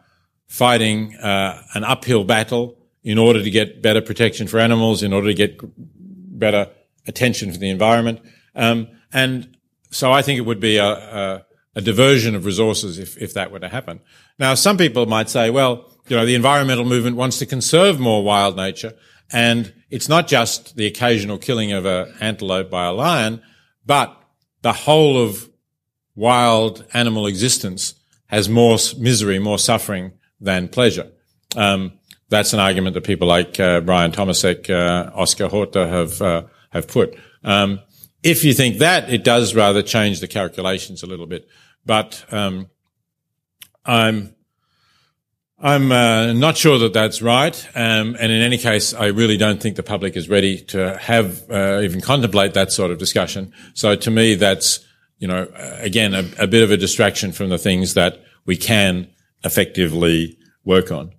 fighting 0.47 1.17
uh, 1.17 1.63
an 1.75 1.85
uphill 1.85 2.25
battle 2.25 2.65
in 3.03 3.19
order 3.19 3.43
to 3.43 3.51
get 3.51 3.83
better 3.83 4.03
protection 4.03 4.49
for 4.49 4.59
animals, 4.61 5.03
in 5.03 5.13
order 5.13 5.29
to 5.29 5.35
get 5.35 5.61
better 6.39 6.69
attention 7.07 7.53
for 7.53 7.59
the 7.59 7.71
environment. 7.71 8.21
Um, 8.55 8.89
and 9.13 9.57
so 9.91 10.11
I 10.19 10.23
think 10.23 10.39
it 10.39 10.47
would 10.47 10.61
be 10.61 10.79
a, 10.79 10.91
a 10.91 11.47
a 11.77 11.81
diversion 11.81 12.35
of 12.35 12.45
resources 12.45 12.99
if, 12.99 13.17
if 13.19 13.35
that 13.35 13.51
were 13.53 13.61
to 13.61 13.69
happen. 13.69 14.01
Now, 14.39 14.55
some 14.55 14.77
people 14.77 15.07
might 15.07 15.31
say, 15.31 15.51
well, 15.51 15.89
you 16.09 16.17
know, 16.17 16.27
the 16.27 16.35
environmental 16.35 16.85
movement 16.85 17.17
wants 17.17 17.39
to 17.39 17.47
conserve 17.47 18.01
more 18.01 18.25
wild 18.25 18.57
nature, 18.57 18.93
and 19.33 19.73
it's 19.89 20.09
not 20.09 20.27
just 20.27 20.77
the 20.77 20.87
occasional 20.87 21.39
killing 21.39 21.73
of 21.73 21.87
an 21.87 22.13
antelope 22.21 22.71
by 22.71 22.87
a 22.87 22.93
lion, 22.93 23.41
but 23.87 24.21
the 24.63 24.73
whole 24.73 25.23
of 25.23 25.49
wild 26.21 26.85
animal 26.93 27.27
existence 27.27 27.95
has 28.27 28.47
more 28.49 28.77
misery, 28.99 29.39
more 29.39 29.59
suffering 29.59 30.13
than 30.39 30.69
pleasure. 30.69 31.11
Um, 31.57 31.93
that's 32.29 32.53
an 32.53 32.61
argument 32.61 32.95
that 32.95 33.05
people 33.05 33.27
like 33.27 33.59
uh, 33.59 33.81
Brian 33.81 34.13
Tomasik, 34.13 34.69
uh, 34.69 35.11
Oscar 35.15 35.49
Horta 35.49 35.89
have 35.89 36.23
uh, 36.23 36.43
have 36.71 36.87
put. 36.87 37.19
Um, 37.43 37.81
if 38.23 38.45
you 38.45 38.53
think 38.53 38.79
that, 38.79 39.11
it 39.11 39.25
does 39.25 39.55
rather 39.55 39.83
change 39.83 40.21
the 40.21 40.29
calculations 40.29 41.03
a 41.03 41.07
little 41.07 41.27
bit. 41.27 41.49
But 41.87 42.25
um, 42.31 42.69
I'm 43.85 44.35
I'm 45.59 45.91
uh, 45.91 46.33
not 46.35 46.57
sure 46.57 46.79
that 46.79 46.93
that's 46.93 47.23
right. 47.23 47.57
Um, 47.75 48.15
and 48.21 48.31
in 48.31 48.43
any 48.43 48.59
case, 48.59 48.93
I 48.95 49.07
really 49.07 49.39
don't 49.39 49.61
think 49.61 49.77
the 49.77 49.83
public 49.83 50.17
is 50.17 50.29
ready 50.29 50.61
to 50.67 50.99
have 50.99 51.51
uh, 51.51 51.81
even 51.83 52.01
contemplate 52.03 52.53
that 52.55 52.73
sort 52.73 52.91
of 52.91 52.99
discussion. 52.99 53.53
So 53.75 53.97
to 53.97 54.11
me, 54.11 54.35
that's 54.35 54.81
you 55.21 55.29
know 55.29 55.47
again 55.79 56.15
a, 56.15 56.25
a 56.41 56.47
bit 56.49 56.65
of 56.65 56.73
a 56.73 56.77
distraction 56.77 57.31
from 57.31 57.51
the 57.51 57.59
things 57.59 57.95
that 57.95 58.21
we 58.45 58.57
can 58.57 59.09
effectively 59.45 60.37
work 60.65 60.91
on. 60.91 61.13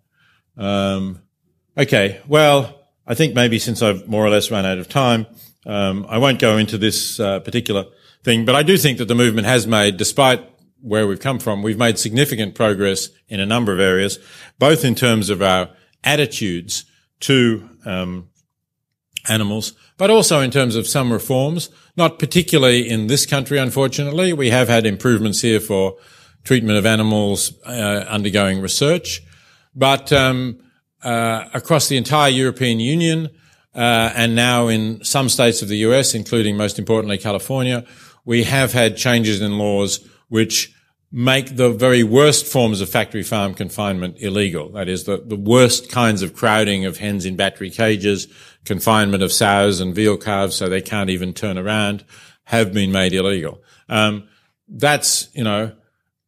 Um, 0.57 1.21
okay, 1.77 2.19
well, 2.27 2.81
I 3.07 3.13
think 3.13 3.33
maybe 3.33 3.57
since 3.59 3.81
I've 3.81 4.07
more 4.07 4.25
or 4.25 4.29
less 4.29 4.51
run 4.51 4.65
out 4.65 4.77
of 4.77 4.89
time. 4.89 5.25
Um, 5.65 6.05
I 6.09 6.17
won't 6.17 6.39
go 6.39 6.57
into 6.57 6.77
this 6.77 7.19
uh, 7.19 7.39
particular 7.39 7.85
thing, 8.23 8.45
but 8.45 8.55
I 8.55 8.63
do 8.63 8.77
think 8.77 8.97
that 8.97 9.07
the 9.07 9.15
movement 9.15 9.45
has 9.45 9.67
made, 9.67 9.97
despite 9.97 10.43
where 10.81 11.07
we've 11.07 11.19
come 11.19 11.37
from, 11.37 11.61
we've 11.61 11.77
made 11.77 11.99
significant 11.99 12.55
progress 12.55 13.09
in 13.27 13.39
a 13.39 13.45
number 13.45 13.71
of 13.71 13.79
areas, 13.79 14.17
both 14.57 14.83
in 14.83 14.95
terms 14.95 15.29
of 15.29 15.41
our 15.41 15.69
attitudes 16.03 16.85
to 17.21 17.69
um, 17.85 18.29
animals, 19.29 19.73
but 20.01 20.09
also 20.09 20.39
in 20.39 20.49
terms 20.49 20.75
of 20.75 20.87
some 20.87 21.13
reforms. 21.13 21.69
Not 21.95 22.17
particularly 22.17 22.89
in 22.89 23.05
this 23.05 23.27
country, 23.27 23.59
unfortunately. 23.59 24.33
We 24.33 24.49
have 24.49 24.67
had 24.67 24.87
improvements 24.87 25.41
here 25.41 25.59
for 25.59 25.95
treatment 26.43 26.79
of 26.79 26.87
animals 26.87 27.53
uh, 27.67 28.05
undergoing 28.09 28.61
research, 28.61 29.21
but 29.75 30.11
um, 30.11 30.57
uh, 31.03 31.45
across 31.53 31.87
the 31.87 31.97
entire 31.97 32.31
European 32.31 32.79
Union, 32.79 33.29
uh, 33.75 34.11
and 34.15 34.33
now 34.33 34.69
in 34.69 35.03
some 35.03 35.29
states 35.29 35.61
of 35.61 35.67
the 35.67 35.77
US, 35.89 36.15
including 36.15 36.57
most 36.57 36.79
importantly 36.79 37.19
California, 37.19 37.85
we 38.25 38.45
have 38.45 38.73
had 38.73 38.97
changes 38.97 39.39
in 39.39 39.59
laws 39.59 39.99
which 40.29 40.73
make 41.11 41.57
the 41.57 41.69
very 41.69 42.01
worst 42.01 42.47
forms 42.47 42.81
of 42.81 42.89
factory 42.89 43.21
farm 43.21 43.53
confinement 43.53 44.15
illegal. 44.19 44.69
That 44.69 44.87
is, 44.89 45.03
the, 45.03 45.21
the 45.23 45.35
worst 45.35 45.91
kinds 45.91 46.23
of 46.23 46.33
crowding 46.33 46.85
of 46.85 46.97
hens 46.97 47.23
in 47.23 47.35
battery 47.35 47.69
cages 47.69 48.27
confinement 48.65 49.23
of 49.23 49.31
sows 49.31 49.79
and 49.79 49.95
veal 49.95 50.17
calves 50.17 50.55
so 50.55 50.69
they 50.69 50.81
can't 50.81 51.09
even 51.09 51.33
turn 51.33 51.57
around 51.57 52.03
have 52.45 52.73
been 52.73 52.91
made 52.91 53.13
illegal. 53.13 53.61
Um, 53.89 54.27
that's, 54.67 55.29
you 55.33 55.43
know, 55.43 55.71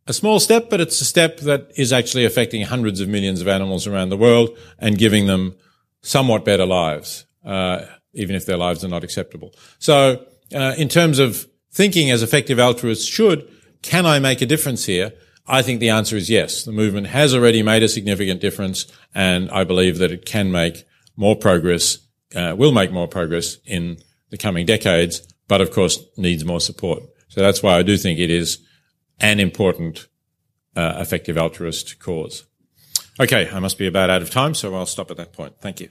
a 0.07 0.13
small 0.13 0.39
step, 0.39 0.69
but 0.69 0.81
it's 0.81 0.99
a 1.01 1.05
step 1.05 1.39
that 1.41 1.71
is 1.77 1.93
actually 1.93 2.25
affecting 2.25 2.63
hundreds 2.63 2.99
of 2.99 3.07
millions 3.07 3.41
of 3.41 3.47
animals 3.47 3.87
around 3.87 4.09
the 4.09 4.17
world 4.17 4.57
and 4.79 4.97
giving 4.97 5.27
them 5.27 5.55
somewhat 6.01 6.43
better 6.43 6.65
lives, 6.65 7.25
uh, 7.45 7.85
even 8.13 8.35
if 8.35 8.45
their 8.45 8.57
lives 8.57 8.83
are 8.83 8.89
not 8.89 9.03
acceptable. 9.03 9.53
So, 9.79 10.25
uh, 10.53 10.75
in 10.77 10.89
terms 10.89 11.19
of 11.19 11.47
thinking 11.71 12.11
as 12.11 12.21
effective 12.21 12.59
altruists 12.59 13.05
should, 13.05 13.49
can 13.81 14.05
I 14.05 14.19
make 14.19 14.41
a 14.41 14.45
difference 14.45 14.85
here? 14.85 15.13
I 15.47 15.61
think 15.61 15.79
the 15.79 15.89
answer 15.89 16.15
is 16.15 16.29
yes. 16.29 16.63
The 16.63 16.71
movement 16.71 17.07
has 17.07 17.33
already 17.33 17.63
made 17.63 17.83
a 17.83 17.89
significant 17.89 18.39
difference, 18.39 18.85
and 19.13 19.49
I 19.51 19.63
believe 19.63 19.97
that 19.97 20.11
it 20.11 20.25
can 20.25 20.51
make 20.51 20.85
more 21.15 21.35
progress, 21.35 21.97
uh, 22.35 22.55
will 22.57 22.71
make 22.71 22.91
more 22.91 23.07
progress 23.07 23.57
in 23.65 23.97
the 24.29 24.37
coming 24.37 24.65
decades, 24.65 25.21
but 25.47 25.61
of 25.61 25.71
course 25.71 26.03
needs 26.17 26.43
more 26.43 26.59
support. 26.59 27.03
So 27.29 27.41
that's 27.41 27.63
why 27.63 27.77
I 27.77 27.83
do 27.83 27.97
think 27.97 28.19
it 28.19 28.29
is 28.29 28.59
an 29.19 29.39
important, 29.39 30.07
uh, 30.75 30.95
effective 30.97 31.37
altruist 31.37 31.99
cause. 31.99 32.45
Okay, 33.19 33.49
I 33.49 33.59
must 33.59 33.77
be 33.77 33.87
about 33.87 34.09
out 34.09 34.21
of 34.21 34.31
time, 34.31 34.55
so 34.55 34.75
I'll 34.75 34.85
stop 34.85 35.11
at 35.11 35.17
that 35.17 35.33
point. 35.33 35.59
Thank 35.59 35.79
you. 35.79 35.89